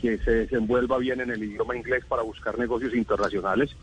que 0.02 0.18
se 0.18 0.32
desenvuelva 0.32 0.98
bien 0.98 1.22
en 1.22 1.30
el 1.30 1.44
idioma 1.44 1.78
inglés 1.78 2.04
para 2.06 2.24
buscar 2.24 2.58
negocios 2.58 2.96
internacionales 2.96 3.76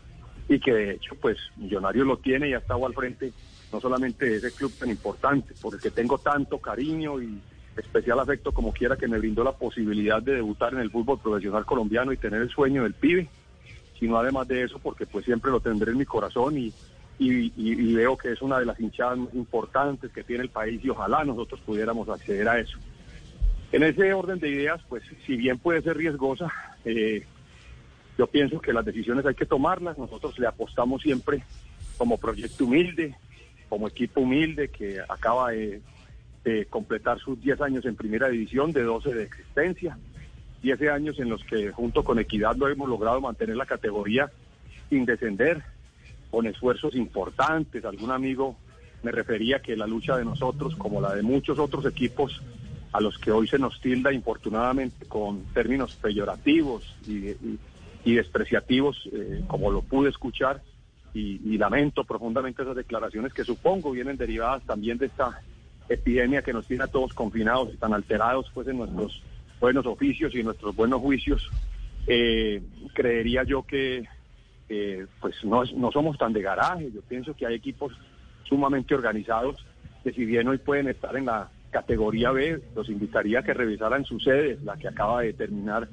y 0.49 0.59
que 0.59 0.73
de 0.73 0.91
hecho 0.95 1.15
pues 1.21 1.37
Millonario 1.55 2.03
lo 2.03 2.17
tiene 2.17 2.49
y 2.49 2.53
ha 2.53 2.57
estado 2.57 2.85
al 2.85 2.93
frente 2.93 3.31
no 3.71 3.79
solamente 3.79 4.25
de 4.25 4.35
ese 4.35 4.51
club 4.51 4.73
tan 4.77 4.89
importante, 4.89 5.53
por 5.61 5.73
el 5.73 5.79
que 5.79 5.89
tengo 5.89 6.17
tanto 6.17 6.59
cariño 6.59 7.21
y 7.21 7.41
especial 7.77 8.19
afecto 8.19 8.51
como 8.51 8.71
quiera 8.71 8.97
que 8.97 9.07
me 9.07 9.17
brindó 9.17 9.43
la 9.43 9.53
posibilidad 9.53 10.21
de 10.21 10.35
debutar 10.35 10.73
en 10.73 10.79
el 10.79 10.91
fútbol 10.91 11.19
profesional 11.19 11.65
colombiano 11.65 12.11
y 12.11 12.17
tener 12.17 12.41
el 12.41 12.49
sueño 12.49 12.83
del 12.83 12.93
pibe, 12.93 13.27
sino 13.99 14.17
además 14.17 14.47
de 14.47 14.63
eso 14.63 14.79
porque 14.79 15.05
pues 15.05 15.25
siempre 15.25 15.51
lo 15.51 15.59
tendré 15.59 15.91
en 15.91 15.97
mi 15.97 16.05
corazón 16.05 16.57
y, 16.57 16.73
veo 17.93 18.17
que 18.17 18.31
es 18.31 18.41
una 18.41 18.59
de 18.59 18.65
las 18.65 18.79
hinchadas 18.79 19.17
más 19.17 19.33
importantes 19.33 20.11
que 20.11 20.23
tiene 20.23 20.43
el 20.43 20.49
país 20.49 20.83
y 20.83 20.89
ojalá 20.89 21.23
nosotros 21.23 21.61
pudiéramos 21.61 22.09
acceder 22.09 22.47
a 22.49 22.59
eso. 22.59 22.77
En 23.71 23.83
ese 23.83 24.13
orden 24.13 24.39
de 24.39 24.49
ideas, 24.49 24.81
pues 24.89 25.03
si 25.25 25.35
bien 25.35 25.57
puede 25.57 25.81
ser 25.81 25.97
riesgosa, 25.97 26.51
eh, 26.85 27.25
yo 28.17 28.27
pienso 28.27 28.59
que 28.59 28.73
las 28.73 28.85
decisiones 28.85 29.25
hay 29.25 29.35
que 29.35 29.45
tomarlas, 29.45 29.97
nosotros 29.97 30.37
le 30.37 30.47
apostamos 30.47 31.01
siempre 31.01 31.43
como 31.97 32.17
proyecto 32.17 32.65
humilde, 32.65 33.15
como 33.69 33.87
equipo 33.87 34.21
humilde 34.21 34.69
que 34.69 34.99
acaba 35.07 35.51
de 35.51 35.81
completar 36.69 37.19
sus 37.19 37.39
10 37.39 37.61
años 37.61 37.85
en 37.85 37.95
primera 37.95 38.27
división, 38.27 38.71
de 38.71 38.83
12 38.83 39.13
de 39.13 39.23
existencia, 39.23 39.97
10 40.61 40.81
años 40.89 41.19
en 41.19 41.29
los 41.29 41.43
que 41.43 41.71
junto 41.71 42.03
con 42.03 42.19
Equidad 42.19 42.55
lo 42.55 42.67
hemos 42.67 42.89
logrado 42.89 43.21
mantener 43.21 43.55
la 43.55 43.65
categoría 43.65 44.31
sin 44.89 45.05
descender, 45.05 45.63
con 46.31 46.47
esfuerzos 46.47 46.95
importantes. 46.95 47.85
Algún 47.85 48.09
amigo 48.09 48.55
me 49.03 49.11
refería 49.11 49.61
que 49.61 49.75
la 49.75 49.85
lucha 49.85 50.17
de 50.17 50.25
nosotros, 50.25 50.75
como 50.75 50.99
la 50.99 51.13
de 51.13 51.21
muchos 51.21 51.59
otros 51.59 51.85
equipos 51.85 52.41
a 52.91 53.01
los 53.01 53.19
que 53.19 53.31
hoy 53.31 53.47
se 53.47 53.59
nos 53.59 53.79
tilda 53.81 54.11
infortunadamente 54.11 55.05
con 55.05 55.43
términos 55.53 55.95
peyorativos 55.95 56.95
y, 57.07 58.13
despreciativos, 58.15 59.09
eh, 59.11 59.43
como 59.47 59.71
lo 59.71 59.81
pude 59.81 60.09
escuchar, 60.09 60.61
y, 61.13 61.39
y 61.45 61.57
lamento 61.59 62.03
profundamente 62.03 62.63
esas 62.63 62.75
declaraciones 62.75 63.33
que 63.33 63.43
supongo 63.43 63.91
vienen 63.91 64.17
derivadas 64.17 64.63
también 64.63 64.97
de 64.97 65.05
esta 65.05 65.39
epidemia 65.89 66.41
que 66.41 66.53
nos 66.53 66.67
tiene 66.67 66.83
a 66.83 66.87
todos 66.87 67.13
confinados 67.13 67.73
y 67.73 67.77
tan 67.77 67.93
alterados 67.93 68.49
pues 68.53 68.67
en 68.67 68.77
nuestros 68.77 69.21
buenos 69.59 69.85
oficios 69.85 70.35
y 70.35 70.43
nuestros 70.43 70.75
buenos 70.75 71.01
juicios, 71.01 71.49
eh, 72.07 72.61
creería 72.93 73.43
yo 73.43 73.63
que 73.63 74.05
pues 75.19 75.35
no, 75.43 75.63
no 75.75 75.91
somos 75.91 76.17
tan 76.17 76.33
de 76.33 76.41
garaje. 76.41 76.91
Yo 76.91 77.01
pienso 77.01 77.35
que 77.35 77.45
hay 77.45 77.53
equipos 77.53 77.93
sumamente 78.43 78.95
organizados 78.95 79.63
que 80.03 80.11
si 80.11 80.25
bien 80.25 80.47
hoy 80.47 80.57
pueden 80.57 80.89
estar 80.89 81.15
en 81.15 81.25
la 81.25 81.49
categoría 81.71 82.31
B, 82.31 82.61
los 82.75 82.89
invitaría 82.89 83.39
a 83.39 83.43
que 83.43 83.53
revisaran 83.53 84.05
sus 84.05 84.23
sedes, 84.23 84.61
la 84.63 84.77
que 84.77 84.87
acaba 84.87 85.21
de 85.21 85.33
terminar 85.33 85.87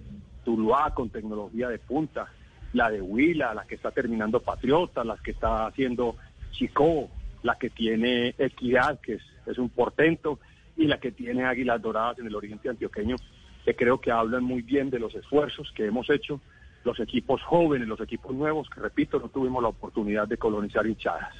Tuluá 0.44 0.92
con 0.94 1.10
tecnología 1.10 1.68
de 1.68 1.78
punta, 1.78 2.26
la 2.72 2.90
de 2.90 3.00
Huila, 3.00 3.54
la 3.54 3.66
que 3.66 3.76
está 3.76 3.90
terminando 3.90 4.40
Patriota, 4.40 5.04
las 5.04 5.20
que 5.20 5.30
está 5.30 5.66
haciendo 5.66 6.16
Chico, 6.50 7.08
la 7.42 7.56
que 7.56 7.70
tiene 7.70 8.34
Equidad, 8.38 9.00
que 9.00 9.14
es 9.14 9.22
es 9.50 9.58
un 9.58 9.68
portento, 9.68 10.38
y 10.76 10.86
la 10.86 10.98
que 10.98 11.12
tiene 11.12 11.44
Águilas 11.44 11.82
Doradas 11.82 12.18
en 12.18 12.26
el 12.26 12.34
oriente 12.34 12.68
antioqueño, 12.68 13.16
que 13.64 13.74
creo 13.74 14.00
que 14.00 14.10
hablan 14.10 14.44
muy 14.44 14.62
bien 14.62 14.90
de 14.90 14.98
los 14.98 15.14
esfuerzos 15.14 15.70
que 15.74 15.86
hemos 15.86 16.08
hecho 16.08 16.40
los 16.84 16.98
equipos 16.98 17.42
jóvenes, 17.42 17.86
los 17.86 18.00
equipos 18.00 18.34
nuevos, 18.34 18.68
que 18.70 18.80
repito, 18.80 19.18
no 19.18 19.28
tuvimos 19.28 19.62
la 19.62 19.68
oportunidad 19.68 20.26
de 20.26 20.38
colonizar 20.38 20.86
hinchadas. 20.86 21.34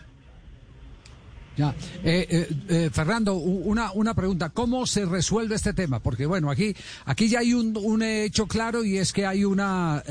Ya. 1.57 1.75
Eh, 2.05 2.27
eh, 2.31 2.49
eh, 2.69 2.91
Fernando, 2.93 3.35
una, 3.35 3.93
una 3.93 4.15
pregunta. 4.15 4.51
¿Cómo 4.51 4.87
se 4.87 5.05
resuelve 5.05 5.57
este 5.57 5.73
tema? 5.73 6.01
Porque, 6.01 6.27
bueno, 6.27 6.51
aquí, 6.51 6.75
aquí 7.07 7.29
ya 7.29 7.41
hay 7.41 7.55
un, 7.55 7.77
un 7.77 8.03
hecho 8.03 8.47
claro 8.47 8.85
y 8.85 8.99
es 8.99 9.13
que 9.13 9.27
hay 9.27 9.45
una 9.45 10.03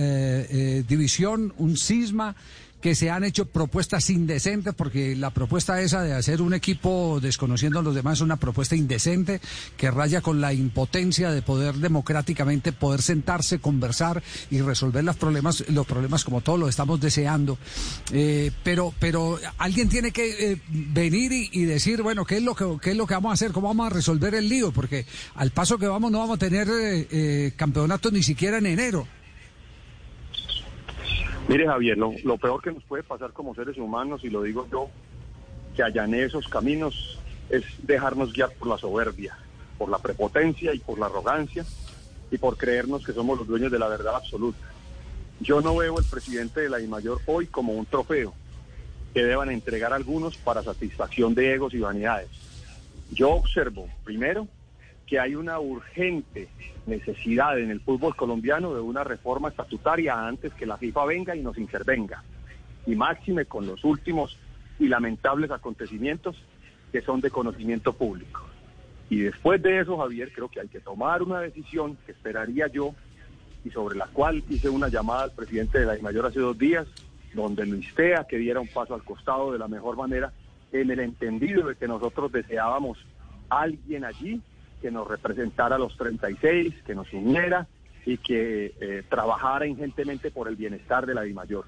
división, 0.88 1.54
un 1.58 1.78
cisma 1.78 2.36
que 2.82 2.96
se 2.96 3.10
han 3.10 3.24
hecho 3.24 3.46
propuestas 3.46 4.10
indecentes, 4.10 4.74
porque 4.74 5.16
la 5.16 5.32
propuesta 5.32 5.82
esa 5.82 6.02
de 6.02 6.14
hacer 6.14 6.42
un 6.42 6.54
equipo 6.54 7.20
desconociendo 7.22 7.80
a 7.80 7.82
los 7.82 7.96
demás 7.96 8.20
es 8.20 8.22
una 8.22 8.38
propuesta 8.38 8.76
indecente 8.76 9.42
que 9.78 9.92
raya 9.92 10.22
con 10.22 10.42
la 10.42 10.54
impotencia 10.54 11.32
de 11.32 11.42
poder 11.42 11.76
democráticamente 11.76 12.72
poder 12.72 13.02
sentarse, 13.02 13.60
conversar 13.60 14.24
y 14.50 14.62
resolver 14.62 15.04
los 15.04 15.18
problemas, 15.18 15.64
los 15.70 15.86
problemas 15.86 16.24
como 16.24 16.42
todos 16.42 16.60
lo 16.60 16.70
estamos 16.70 17.00
deseando. 17.00 17.58
Eh, 18.12 18.52
pero, 18.64 18.94
pero 19.00 19.40
alguien 19.58 19.90
tiene 19.90 20.12
que 20.12 20.52
eh, 20.52 20.62
venir 20.70 21.32
y, 21.32 21.66
decir, 21.66 22.02
bueno, 22.02 22.26
¿qué 22.26 22.38
es 22.38 22.44
lo 22.44 22.56
que 22.56 22.66
qué 22.82 22.92
es 22.92 22.98
lo 22.98 23.06
que 23.06 23.14
vamos 23.14 23.32
a 23.32 23.34
hacer, 23.34 23.52
cómo 23.52 23.68
vamos 23.68 23.88
a 23.88 23.90
resolver 23.90 24.36
el 24.36 24.48
lío, 24.48 24.72
porque 24.72 25.06
al 25.36 25.52
paso 25.52 25.78
que 25.78 25.88
vamos 25.88 26.12
no 26.12 26.20
vamos 26.20 26.36
a 26.36 26.40
tener 26.40 26.68
eh, 26.70 27.52
campeonato 27.56 28.12
ni 28.12 28.24
siquiera 28.24 28.58
en 28.58 28.66
enero. 28.66 29.08
Mire, 31.50 31.66
Javier, 31.66 31.98
lo, 31.98 32.38
peor 32.38 32.62
que 32.62 32.72
nos 32.72 32.84
puede 32.84 33.02
pasar 33.02 33.34
como 33.34 33.56
seres 33.56 33.76
humanos, 33.80 34.24
y 34.24 34.30
lo 34.30 34.44
digo 34.44 34.68
yo, 34.72 34.88
que 35.76 35.82
allané 35.82 36.22
esos 36.22 36.48
caminos, 36.48 37.20
es 37.50 37.64
dejarnos 37.88 38.34
guiar 38.34 38.52
por 38.52 38.68
la 38.68 38.78
soberbia, 38.78 39.36
por 39.80 39.90
la 39.90 39.98
prepotencia 39.98 40.76
y 40.76 40.78
por 40.78 41.00
la 41.00 41.08
arrogancia, 41.08 41.66
y 42.30 42.38
por 42.38 42.56
creernos 42.56 43.04
que 43.04 43.14
somos 43.14 43.40
los 43.40 43.48
dueños 43.48 43.72
de 43.72 43.80
la 43.80 43.88
verdad 43.88 44.18
absoluta. 44.18 44.60
Yo 45.40 45.60
no 45.60 45.76
veo 45.76 45.98
el 45.98 46.06
presidente 46.06 46.62
de 46.62 46.70
la 46.70 46.78
mayor 46.88 47.20
hoy 47.26 47.48
como 47.48 47.74
un 47.74 47.88
trofeo 47.88 48.32
que 49.16 49.24
deban 49.24 49.50
entregar 49.50 49.92
algunos 49.92 50.38
para 50.38 50.62
satisfacción 50.62 51.34
de 51.34 51.56
egos 51.56 51.74
y 51.74 51.80
vanidades. 51.80 52.30
Yo 53.12 53.32
observo, 53.32 53.90
primero, 54.04 54.48
que 55.10 55.20
hay 55.20 55.34
una 55.34 55.60
urgente 55.60 56.50
necesidad 56.86 57.60
en 57.60 57.72
el 57.72 57.82
fútbol 57.82 58.16
colombiano 58.16 58.76
de 58.76 58.82
una 58.82 59.04
reforma 59.04 59.50
estatutaria 59.50 60.28
antes 60.28 60.54
que 60.54 60.68
la 60.68 60.78
FIFA 60.78 61.06
venga 61.06 61.36
y 61.36 61.42
nos 61.42 61.58
intervenga. 61.58 62.24
Y 62.86 62.96
máxime 62.96 63.46
con 63.46 63.66
los 63.66 63.84
últimos 63.84 64.38
y 64.78 64.88
lamentables 64.88 65.50
acontecimientos 65.50 66.36
que 66.92 67.02
son 67.02 67.22
de 67.22 67.32
conocimiento 67.32 67.92
público. 67.94 68.46
Y 69.10 69.22
después 69.22 69.62
de 69.64 69.80
eso, 69.80 69.98
Javier, 69.98 70.32
creo 70.32 70.48
que 70.48 70.60
hay 70.60 70.68
que 70.68 70.80
tomar 70.80 71.24
una 71.24 71.42
decisión 71.42 71.98
que 72.06 72.12
esperaría 72.12 72.68
yo 72.68 72.94
y 73.66 73.72
sobre 73.72 73.98
la 73.98 74.06
cual 74.06 74.44
hice 74.48 74.70
una 74.70 74.90
llamada 74.90 75.24
al 75.24 75.32
presidente 75.32 75.80
de 75.80 75.86
la 75.88 75.98
Mayor 76.04 76.28
hace 76.28 76.40
dos 76.40 76.58
días, 76.58 76.88
donde 77.34 77.66
lo 77.66 77.76
insté 77.76 78.16
a 78.16 78.26
que 78.26 78.38
diera 78.38 78.60
un 78.60 78.68
paso 78.68 78.94
al 78.94 79.04
costado 79.04 79.52
de 79.52 79.58
la 79.58 79.68
mejor 79.68 79.98
manera, 79.98 80.32
en 80.72 80.92
el 80.92 81.00
entendido 81.00 81.68
de 81.68 81.76
que 81.76 81.88
nosotros 81.88 82.32
deseábamos 82.32 83.00
alguien 83.50 84.06
allí 84.06 84.40
que 84.82 84.92
nos 84.92 85.08
representara 85.08 85.76
a 85.76 85.80
los 85.80 85.96
36, 85.98 86.74
que 86.86 86.96
nos 86.96 87.12
uniera 87.14 87.68
y 88.06 88.18
que 88.18 88.74
eh, 88.80 89.04
trabajara 89.10 89.68
ingentemente 89.68 90.32
por 90.32 90.48
el 90.48 90.56
bienestar 90.56 91.06
de 91.06 91.14
la 91.14 91.26
mayor. 91.34 91.66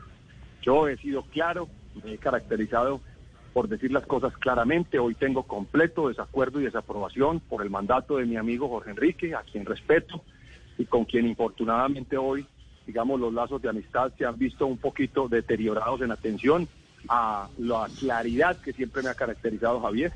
Yo 0.61 0.87
he 0.87 0.97
sido 0.97 1.23
claro, 1.23 1.67
me 2.03 2.13
he 2.13 2.17
caracterizado 2.17 3.01
por 3.53 3.67
decir 3.67 3.91
las 3.91 4.05
cosas 4.05 4.33
claramente. 4.37 4.99
Hoy 4.99 5.15
tengo 5.15 5.43
completo 5.43 6.07
desacuerdo 6.07 6.59
y 6.61 6.65
desaprobación 6.65 7.39
por 7.41 7.61
el 7.61 7.69
mandato 7.69 8.17
de 8.17 8.25
mi 8.25 8.37
amigo 8.37 8.69
Jorge 8.69 8.91
Enrique, 8.91 9.35
a 9.35 9.41
quien 9.41 9.65
respeto, 9.65 10.23
y 10.77 10.85
con 10.85 11.05
quien 11.05 11.27
infortunadamente 11.27 12.17
hoy, 12.17 12.45
digamos, 12.87 13.19
los 13.19 13.33
lazos 13.33 13.61
de 13.61 13.69
amistad 13.69 14.11
se 14.17 14.25
han 14.25 14.37
visto 14.37 14.65
un 14.65 14.77
poquito 14.77 15.27
deteriorados 15.27 16.01
en 16.01 16.11
atención 16.11 16.67
a 17.09 17.49
la 17.57 17.87
claridad 17.99 18.61
que 18.61 18.73
siempre 18.73 19.03
me 19.03 19.09
ha 19.09 19.15
caracterizado 19.15 19.81
Javier. 19.81 20.13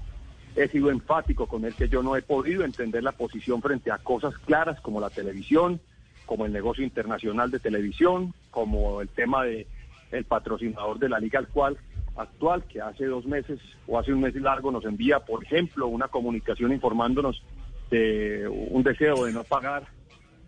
He 0.55 0.67
sido 0.69 0.89
enfático 0.89 1.47
con 1.47 1.65
él 1.65 1.75
que 1.75 1.89
yo 1.89 2.01
no 2.01 2.15
he 2.15 2.21
podido 2.21 2.63
entender 2.63 3.03
la 3.03 3.11
posición 3.11 3.61
frente 3.61 3.91
a 3.91 3.97
cosas 3.97 4.37
claras 4.39 4.79
como 4.79 5.01
la 5.01 5.09
televisión, 5.09 5.81
como 6.25 6.45
el 6.45 6.53
negocio 6.53 6.83
internacional 6.83 7.51
de 7.51 7.59
televisión, 7.59 8.33
como 8.51 9.01
el 9.01 9.09
tema 9.09 9.43
de 9.43 9.67
el 10.11 10.23
patrocinador 10.23 10.97
de 10.99 11.09
la 11.09 11.19
liga 11.19 11.39
actual, 11.39 11.77
actual 12.15 12.63
que 12.63 12.81
hace 12.81 13.05
dos 13.05 13.25
meses 13.25 13.59
o 13.87 13.99
hace 13.99 14.13
un 14.13 14.21
mes 14.21 14.35
largo 14.35 14.71
nos 14.71 14.85
envía, 14.85 15.19
por 15.19 15.43
ejemplo, 15.43 15.87
una 15.87 16.07
comunicación 16.07 16.71
informándonos 16.71 17.43
de 17.91 18.47
un 18.47 18.83
deseo 18.83 19.25
de 19.25 19.33
no 19.33 19.43
pagar 19.43 19.87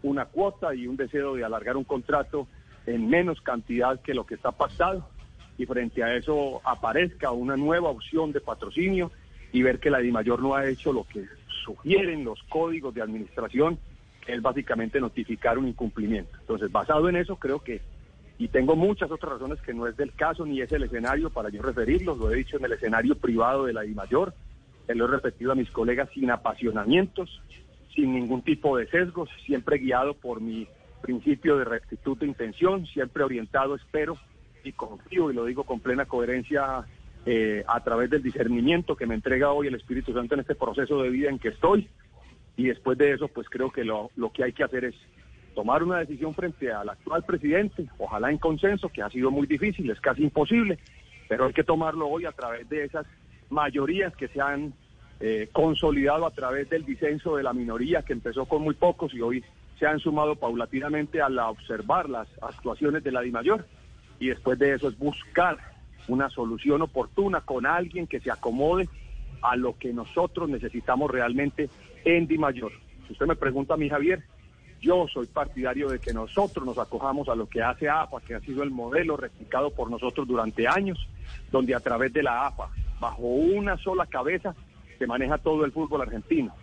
una 0.04 0.26
cuota 0.26 0.74
y 0.74 0.88
un 0.88 0.96
deseo 0.96 1.36
de 1.36 1.44
alargar 1.44 1.76
un 1.76 1.84
contrato 1.84 2.48
en 2.86 3.10
menos 3.10 3.42
cantidad 3.42 4.00
que 4.02 4.14
lo 4.14 4.26
que 4.26 4.36
está 4.36 4.52
pactado. 4.52 5.08
Y 5.58 5.66
frente 5.66 6.04
a 6.04 6.16
eso 6.16 6.62
aparezca 6.64 7.32
una 7.32 7.58
nueva 7.58 7.90
opción 7.90 8.32
de 8.32 8.40
patrocinio 8.40 9.12
y 9.51 9.62
ver 9.62 9.80
que 9.80 9.89
la 9.89 10.00
DIMAYOR 10.00 10.42
no 10.42 10.56
ha 10.56 10.68
hecho 10.68 10.92
lo 10.92 11.06
que 11.06 11.25
sugieren 11.63 12.24
los 12.24 12.42
códigos 12.44 12.94
de 12.94 13.01
administración, 13.01 13.77
que 14.25 14.34
es 14.34 14.42
básicamente 14.42 15.00
notificar 15.00 15.58
un 15.58 15.68
incumplimiento. 15.68 16.38
Entonces, 16.39 16.72
basado 16.72 17.10
en 17.10 17.16
eso, 17.16 17.38
creo 17.38 17.60
que, 17.60 17.82
y 18.38 18.50
tengo 18.50 18.75
muchas 18.75 19.10
otras 19.12 19.34
razones 19.34 19.60
que 19.62 19.74
no 19.74 19.88
es 19.88 19.98
del 19.98 20.13
caso 20.13 20.46
ni 20.46 20.62
es 20.62 20.72
el 20.72 20.84
escenario 20.84 21.30
para 21.30 21.50
yo 21.50 21.62
referirlos, 21.62 22.18
lo 22.18 22.32
he 22.32 22.36
dicho 22.36 22.58
en 22.58 22.66
el 22.66 22.74
escenario 22.74 23.16
privado 23.16 23.66
de 23.66 23.74
la 23.74 23.82
DIMAYOR, 23.82 24.34
lo 24.88 25.06
he 25.06 25.08
repetido 25.08 25.51
a 25.51 25.56
mis 25.56 25.70
colegas 25.72 26.10
sin 26.13 26.32
apasionamientos, 26.32 27.42
sin 27.94 28.13
ningún 28.13 28.42
tipo 28.42 28.77
de 28.77 28.88
sesgos, 28.88 29.30
siempre 29.46 29.80
guiado 29.80 30.13
por 30.13 30.39
mi 30.39 30.68
principio 31.01 31.58
de 31.58 31.66
rectitud 31.66 32.18
de 32.18 32.27
intención, 32.27 32.86
siempre 32.86 33.24
orientado, 33.24 33.75
espero, 33.75 34.18
y 34.63 34.72
confío, 34.72 35.32
y 35.32 35.34
lo 35.34 35.46
digo 35.46 35.63
con 35.63 35.80
plena 35.80 36.06
coherencia 36.06 36.86
eh, 37.29 37.65
a 37.67 37.84
través 37.84 38.10
del 38.10 38.24
discernimiento 38.24 38.96
que 38.96 39.05
me 39.05 39.13
entrega 39.13 39.51
hoy 39.51 39.67
el 39.67 39.75
Espíritu 39.75 40.13
Santo 40.13 40.34
en 40.34 40.39
este 40.39 40.55
proceso 40.55 41.03
de 41.03 41.10
vida 41.10 41.29
en 41.29 41.39
que 41.39 41.50
estoy. 41.50 41.89
Y 42.55 42.67
después 42.67 42.98
de 42.98 43.12
eso, 43.12 43.27
pues 43.27 43.50
creo 43.50 43.69
que 43.69 43.84
lo, 43.84 44.12
lo 44.15 44.31
que 44.31 44.46
hay 44.46 44.53
que 44.53 44.63
hacer 44.63 44.86
es 44.86 44.96
tomar 45.53 45.84
una 45.84 45.98
decisión 45.98 46.34
frente 46.34 46.72
al 46.72 46.88
actual 46.88 47.25
presidente, 47.25 47.86
ojalá 47.98 48.31
en 48.31 48.38
consenso, 48.38 48.88
que 48.88 49.01
ha 49.01 49.10
sido 49.10 49.29
muy 49.29 49.46
difícil, 49.46 49.89
es 49.89 50.00
casi 50.00 50.24
imposible, 50.24 50.79
pero 51.27 51.48
hay 51.48 51.53
que 51.53 51.65
tomarlo 51.65 52.07
hoy 52.07 52.24
a 52.24 52.31
través 52.31 52.69
de 52.69 52.86
esas 52.86 53.05
mayorías 53.50 54.15
que 54.15 54.29
se 54.29 54.39
han 54.39 54.74
eh, 55.19 55.50
consolidado 55.51 56.27
a 56.27 56.31
través 56.31 56.69
del 56.69 56.86
disenso 56.86 57.36
de 57.36 57.43
la 57.43 57.51
minoría, 57.51 58.03
que 58.03 58.13
empezó 58.13 58.46
con 58.46 58.62
muy 58.62 58.75
pocos 58.75 59.13
y 59.13 59.19
hoy 59.19 59.43
se 59.77 59.86
han 59.86 60.00
sumado 60.00 60.38
paulatinamente 60.38 61.22
al 61.22 61.38
observar 61.39 62.10
las 62.10 62.29
actuaciones 62.41 63.03
de 63.03 63.12
la 63.12 63.19
DIMAYOR 63.19 63.65
y 64.17 64.27
después 64.27 64.57
de 64.57 64.75
eso 64.75 64.88
es 64.88 64.98
buscar 64.98 65.76
una 66.08 66.30
solución 66.30 66.82
oportuna 66.82 67.42
con 67.42 67.66
alguien 67.66 68.08
que 68.08 68.20
se 68.20 68.32
acomode 68.32 68.88
a 69.42 69.56
lo 69.56 69.78
que 69.78 69.94
nosotros 69.94 70.50
necesitamos 70.50 71.12
realmente 71.12 71.70
en 72.06 72.28
Di 72.28 72.38
Mayor. 72.38 72.72
Si 73.06 73.14
usted 73.14 73.26
me 73.26 73.36
pregunta 73.36 73.76
a 73.76 73.78
mí, 73.78 73.90
Javier, 73.90 74.24
yo 74.82 75.08
soy 75.08 75.26
partidario 75.28 75.90
de 75.90 76.00
que 76.00 76.14
nosotros 76.14 76.66
nos 76.66 76.78
acojamos 76.78 77.30
a 77.30 77.36
lo 77.36 77.48
que 77.48 77.62
hace 77.62 77.90
AFA, 77.90 78.22
que 78.22 78.36
ha 78.36 78.40
sido 78.40 78.64
el 78.64 78.70
modelo 78.70 79.18
replicado 79.18 79.72
por 79.72 79.90
nosotros 79.90 80.28
durante 80.28 80.68
años, 80.68 80.98
donde 81.52 81.74
a 81.74 81.80
través 81.80 82.14
de 82.14 82.24
la 82.24 82.48
AFA, 82.48 82.70
bajo 83.00 83.24
una 83.24 83.78
sola 83.78 84.06
cabeza, 84.06 84.56
se 84.98 85.08
maneja 85.08 85.38
todo 85.38 85.66
el 85.66 85.72
fútbol 85.72 86.02
argentino. 86.02 86.54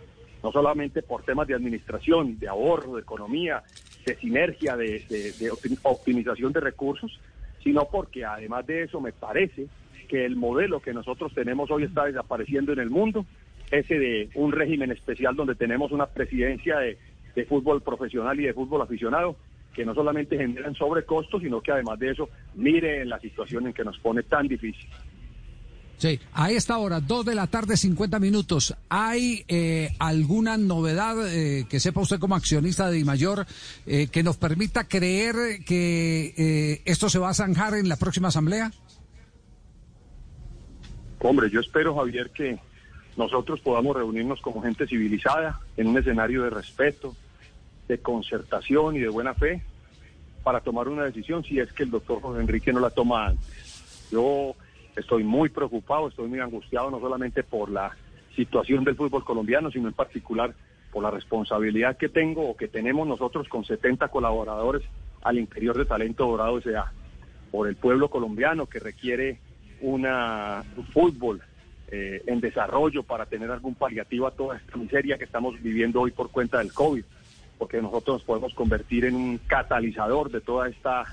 No 0.43 0.51
solamente 0.51 1.01
por 1.01 1.23
temas 1.23 1.47
de 1.47 1.55
administración, 1.55 2.37
de 2.37 2.47
ahorro, 2.47 2.95
de 2.95 3.01
economía, 3.01 3.63
de 4.05 4.15
sinergia, 4.17 4.77
de, 4.77 4.99
de 5.09 5.51
optimización 5.83 6.53
de 6.53 6.59
recursos, 6.59 7.19
sino 7.65 7.85
porque 7.91 8.23
además 8.23 8.65
de 8.67 8.83
eso 8.83 9.01
me 9.01 9.11
parece 9.11 9.65
que 10.07 10.23
el 10.23 10.35
modelo 10.35 10.79
que 10.79 10.93
nosotros 10.93 11.33
tenemos 11.33 11.71
hoy 11.71 11.83
está 11.83 12.05
desapareciendo 12.05 12.71
en 12.71 12.79
el 12.79 12.91
mundo, 12.91 13.25
ese 13.71 13.97
de 13.97 14.29
un 14.35 14.51
régimen 14.51 14.91
especial 14.91 15.35
donde 15.35 15.55
tenemos 15.55 15.91
una 15.91 16.05
presidencia 16.05 16.77
de, 16.77 16.97
fútbol 17.49 17.81
profesional 17.81 18.39
y 18.39 18.43
de 18.43 18.53
fútbol 18.53 18.83
aficionado, 18.83 19.35
que 19.73 19.83
no 19.83 19.95
solamente 19.95 20.37
generan 20.37 20.75
sobrecostos, 20.75 21.41
sino 21.41 21.59
que 21.59 21.71
además 21.71 21.97
de 21.99 22.11
eso 22.11 22.29
mire 22.53 23.03
la 23.03 23.19
situación 23.19 23.65
en 23.65 23.73
que 23.73 23.83
nos 23.83 23.97
pone 23.97 24.21
tan 24.21 24.47
difícil. 24.47 24.87
Sí, 25.97 26.19
a 26.33 26.51
esta 26.51 26.77
hora, 26.77 26.99
dos 26.99 27.25
de 27.25 27.35
la 27.35 27.47
tarde, 27.47 27.77
50 27.77 28.19
minutos. 28.19 28.75
¿Hay 28.89 29.45
eh, 29.47 29.95
alguna 29.99 30.57
novedad 30.57 31.15
eh, 31.27 31.65
que 31.69 31.79
sepa 31.79 32.01
usted 32.01 32.19
como 32.19 32.35
accionista 32.35 32.89
de 32.89 33.03
Mayor 33.05 33.45
eh, 33.85 34.07
que 34.07 34.21
nos 34.21 34.35
permita 34.35 34.87
creer 34.87 35.63
que 35.65 36.81
esto 36.85 37.09
se 37.09 37.19
va 37.19 37.29
a 37.29 37.33
zanjar 37.33 37.75
en 37.75 37.87
la 37.87 37.95
próxima 37.95 38.27
asamblea? 38.27 38.71
Hombre, 41.19 41.49
yo 41.49 41.61
espero, 41.61 41.95
Javier, 41.95 42.29
que 42.31 42.59
nosotros 43.15 43.61
podamos 43.61 43.95
reunirnos 43.95 44.41
como 44.41 44.61
gente 44.61 44.85
civilizada 44.87 45.59
en 45.77 45.87
un 45.87 45.97
escenario 45.97 46.43
de 46.43 46.49
respeto, 46.49 47.15
de 47.87 47.99
concertación 47.99 48.97
y 48.97 48.99
de 48.99 49.09
buena 49.09 49.33
fe 49.33 49.63
para 50.43 50.59
tomar 50.59 50.87
una 50.89 51.05
decisión 51.05 51.43
si 51.43 51.59
es 51.59 51.71
que 51.73 51.83
el 51.83 51.91
doctor 51.91 52.21
José 52.21 52.41
Enrique 52.41 52.73
no 52.73 52.79
la 52.79 52.89
toma 52.89 53.27
antes. 53.27 54.09
Yo 54.11 54.55
Estoy 54.95 55.23
muy 55.23 55.49
preocupado, 55.49 56.07
estoy 56.07 56.27
muy 56.27 56.39
angustiado, 56.39 56.89
no 56.89 56.99
solamente 56.99 57.43
por 57.43 57.69
la 57.69 57.95
situación 58.35 58.83
del 58.83 58.95
fútbol 58.95 59.23
colombiano, 59.23 59.71
sino 59.71 59.87
en 59.87 59.93
particular 59.93 60.53
por 60.91 61.03
la 61.03 61.11
responsabilidad 61.11 61.97
que 61.97 62.09
tengo 62.09 62.49
o 62.49 62.55
que 62.55 62.67
tenemos 62.67 63.07
nosotros 63.07 63.49
con 63.49 63.65
70 63.65 64.07
colaboradores 64.07 64.83
al 65.23 65.37
interior 65.37 65.77
de 65.77 65.85
Talento 65.85 66.25
Dorado 66.25 66.59
S.A. 66.59 66.91
Por 67.51 67.67
el 67.67 67.75
pueblo 67.75 68.09
colombiano 68.09 68.67
que 68.67 68.79
requiere 68.79 69.39
una, 69.81 70.63
un 70.77 70.85
fútbol 70.85 71.41
eh, 71.89 72.23
en 72.27 72.39
desarrollo 72.39 73.03
para 73.03 73.25
tener 73.25 73.51
algún 73.51 73.75
paliativo 73.75 74.25
a 74.25 74.31
toda 74.31 74.57
esta 74.57 74.77
miseria 74.77 75.17
que 75.17 75.25
estamos 75.25 75.61
viviendo 75.61 76.01
hoy 76.01 76.11
por 76.11 76.31
cuenta 76.31 76.59
del 76.59 76.73
COVID, 76.73 77.03
porque 77.57 77.81
nosotros 77.81 78.17
nos 78.17 78.23
podemos 78.23 78.53
convertir 78.53 79.05
en 79.05 79.15
un 79.15 79.37
catalizador 79.39 80.31
de 80.31 80.41
toda 80.41 80.69
esta 80.69 81.05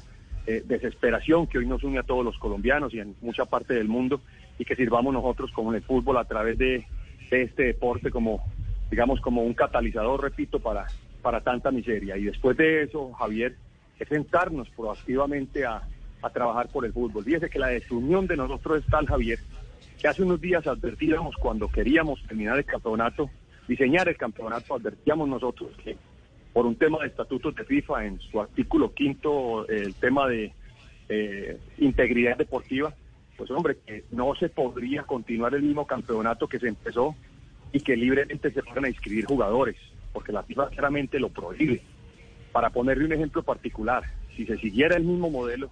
eh, 0.46 0.62
desesperación 0.64 1.46
que 1.46 1.58
hoy 1.58 1.66
nos 1.66 1.84
une 1.84 1.98
a 1.98 2.02
todos 2.02 2.24
los 2.24 2.38
colombianos 2.38 2.92
y 2.94 3.00
en 3.00 3.14
mucha 3.20 3.44
parte 3.44 3.74
del 3.74 3.88
mundo 3.88 4.20
y 4.58 4.64
que 4.64 4.76
sirvamos 4.76 5.12
nosotros 5.12 5.50
como 5.52 5.70
en 5.70 5.76
el 5.76 5.82
fútbol 5.82 6.18
a 6.18 6.24
través 6.24 6.58
de, 6.58 6.84
este 7.30 7.62
deporte 7.62 8.10
como, 8.10 8.44
digamos, 8.90 9.20
como 9.20 9.42
un 9.42 9.54
catalizador, 9.54 10.20
repito, 10.20 10.60
para, 10.60 10.86
para 11.22 11.40
tanta 11.40 11.70
miseria. 11.70 12.18
Y 12.18 12.24
después 12.24 12.56
de 12.58 12.82
eso, 12.82 13.10
Javier, 13.12 13.56
es 13.98 14.08
sentarnos 14.08 14.68
proactivamente 14.70 15.64
a, 15.64 15.82
a 16.20 16.30
trabajar 16.30 16.68
por 16.68 16.84
el 16.84 16.92
fútbol. 16.92 17.24
Fíjese 17.24 17.48
que 17.48 17.58
la 17.58 17.68
desunión 17.68 18.26
de 18.26 18.36
nosotros 18.36 18.84
es 18.84 18.90
tal, 18.90 19.06
Javier, 19.06 19.38
que 19.98 20.08
hace 20.08 20.22
unos 20.22 20.40
días 20.40 20.66
advertíamos 20.66 21.36
cuando 21.36 21.68
queríamos 21.68 22.22
terminar 22.26 22.58
el 22.58 22.64
campeonato, 22.64 23.30
diseñar 23.66 24.08
el 24.08 24.16
campeonato, 24.16 24.74
advertíamos 24.74 25.28
nosotros 25.28 25.70
que 25.82 25.96
por 26.52 26.66
un 26.66 26.76
tema 26.76 26.98
de 27.00 27.08
estatutos 27.08 27.54
de 27.54 27.64
FIFA 27.64 28.06
en 28.06 28.20
su 28.20 28.40
artículo 28.40 28.92
quinto, 28.92 29.66
el 29.68 29.94
tema 29.94 30.28
de 30.28 30.52
eh, 31.08 31.58
integridad 31.78 32.36
deportiva, 32.36 32.94
pues 33.36 33.50
hombre, 33.50 33.78
que 33.86 34.04
no 34.10 34.34
se 34.34 34.48
podría 34.48 35.02
continuar 35.04 35.54
el 35.54 35.62
mismo 35.62 35.86
campeonato 35.86 36.46
que 36.46 36.58
se 36.58 36.68
empezó 36.68 37.14
y 37.72 37.80
que 37.80 37.96
libremente 37.96 38.50
se 38.50 38.62
puedan 38.62 38.84
a 38.84 38.88
inscribir 38.88 39.24
jugadores, 39.24 39.76
porque 40.12 40.32
la 40.32 40.42
FIFA 40.42 40.68
claramente 40.68 41.18
lo 41.18 41.30
prohíbe. 41.30 41.82
Para 42.52 42.70
ponerle 42.70 43.06
un 43.06 43.12
ejemplo 43.14 43.42
particular, 43.42 44.04
si 44.36 44.44
se 44.44 44.58
siguiera 44.58 44.96
el 44.96 45.04
mismo 45.04 45.30
modelo 45.30 45.70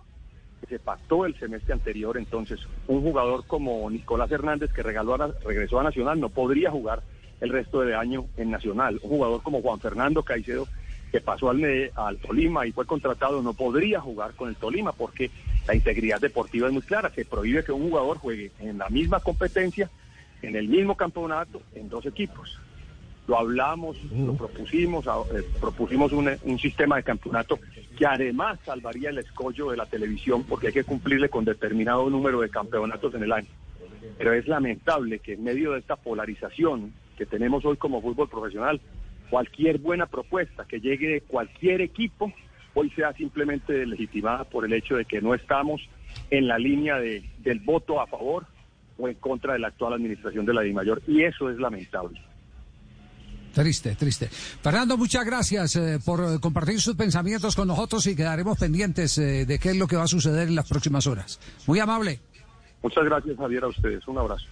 que 0.61 0.67
se 0.67 0.79
pactó 0.79 1.27
el 1.27 1.39
semestre 1.39 1.75
anterior, 1.75 2.17
entonces 2.17 2.61
un 2.87 3.03
jugador 3.03 3.47
como 3.47 3.89
Nicolás 3.91 4.31
Hernández, 4.31 4.73
que 4.73 4.83
regaló 4.83 5.17
regresó 5.45 5.81
a 5.81 5.85
Nacional, 5.85 6.21
no 6.21 6.31
podría 6.31 6.71
jugar 6.71 7.03
el 7.41 7.51
resto 7.51 7.81
de 7.81 7.95
año 7.95 8.27
en 8.37 8.51
Nacional. 8.51 9.01
Un 9.03 9.11
jugador 9.11 9.43
como 9.43 9.63
Juan 9.63 9.81
Fernando 9.81 10.23
Caicedo, 10.23 10.67
que 11.11 11.21
pasó 11.21 11.51
al, 11.51 11.91
al 11.97 12.19
Tolima 12.19 12.67
y 12.67 12.73
fue 12.73 12.87
contratado, 12.87 13.43
no 13.43 13.55
podría 13.55 14.01
jugar 14.01 14.35
con 14.35 14.49
el 14.49 14.57
Tolima 14.57 14.93
porque 14.93 15.31
la 15.67 15.75
integridad 15.75 16.21
deportiva 16.21 16.69
es 16.69 16.73
muy 16.73 16.83
clara. 16.83 17.11
Se 17.11 17.25
prohíbe 17.25 17.65
que 17.65 17.73
un 17.73 17.89
jugador 17.89 18.19
juegue 18.19 18.53
en 18.61 18.79
la 18.79 18.89
misma 18.89 19.21
competencia, 19.21 19.91
en 20.43 20.57
el 20.57 20.69
mismo 20.69 20.97
campeonato, 20.97 21.63
en 21.75 21.89
dos 21.89 22.07
equipos. 22.07 22.59
Lo 23.27 23.39
hablamos, 23.39 23.97
lo 24.13 24.35
propusimos, 24.35 25.07
eh, 25.07 25.45
propusimos 25.61 26.13
un, 26.13 26.31
un 26.43 26.59
sistema 26.59 26.97
de 26.97 27.05
campeonato 27.05 27.61
que 27.97 28.07
además 28.07 28.59
salvaría 28.65 29.11
el 29.11 29.19
escollo 29.19 29.71
de 29.71 29.77
la 29.77 29.87
televisión 29.87 30.43
porque 30.45 30.69
hay 30.69 30.73
que 30.73 30.85
cumplirle 30.85 31.29
con 31.29 31.45
determinado 31.45 32.11
número 32.11 32.41
de 32.41 32.49
campeonatos 32.49 33.15
en 33.15 33.23
el 33.23 33.33
año. 33.33 33.49
Pero 34.19 34.33
es 34.33 34.49
lamentable 34.49 35.21
que 35.21 35.35
en 35.35 35.45
medio 35.45 35.73
de 35.73 35.81
esta 35.81 35.97
polarización 35.97 36.93
que 37.21 37.27
tenemos 37.27 37.63
hoy 37.67 37.77
como 37.77 38.01
fútbol 38.01 38.31
profesional, 38.31 38.81
cualquier 39.29 39.77
buena 39.77 40.07
propuesta 40.07 40.65
que 40.65 40.81
llegue 40.81 41.09
de 41.09 41.21
cualquier 41.21 41.83
equipo 41.83 42.33
hoy 42.73 42.89
sea 42.93 43.13
simplemente 43.13 43.85
legitimada 43.85 44.45
por 44.45 44.65
el 44.65 44.73
hecho 44.73 44.97
de 44.97 45.05
que 45.05 45.21
no 45.21 45.35
estamos 45.35 45.83
en 46.31 46.49
la 46.49 46.57
línea 46.57 46.97
de, 46.97 47.23
del 47.41 47.61
voto 47.61 48.01
a 48.01 48.07
favor 48.07 48.47
o 48.97 49.07
en 49.07 49.17
contra 49.17 49.53
de 49.53 49.59
la 49.59 49.69
actual 49.69 49.93
administración 49.93 50.47
de 50.47 50.55
la 50.55 50.63
DIMAYOR 50.63 51.03
y 51.07 51.23
eso 51.23 51.51
es 51.51 51.59
lamentable. 51.59 52.23
Triste, 53.53 53.97
triste. 53.97 54.29
Fernando, 54.29 54.97
muchas 54.97 55.27
gracias 55.27 55.77
eh, 55.77 55.99
por 56.03 56.41
compartir 56.41 56.81
sus 56.81 56.97
pensamientos 56.97 57.55
con 57.55 57.69
nosotros 57.69 58.07
y 58.07 58.17
quedaremos 58.17 58.59
pendientes 58.59 59.19
eh, 59.19 59.45
de 59.45 59.59
qué 59.59 59.73
es 59.73 59.77
lo 59.77 59.87
que 59.87 59.97
va 59.97 60.05
a 60.05 60.07
suceder 60.07 60.49
en 60.49 60.55
las 60.55 60.67
próximas 60.67 61.07
horas. 61.07 61.39
Muy 61.67 61.81
amable. 61.81 62.19
Muchas 62.83 63.05
gracias, 63.05 63.37
Javier, 63.37 63.65
a 63.65 63.69
ustedes. 63.69 64.09
Un 64.09 64.17
abrazo. 64.17 64.47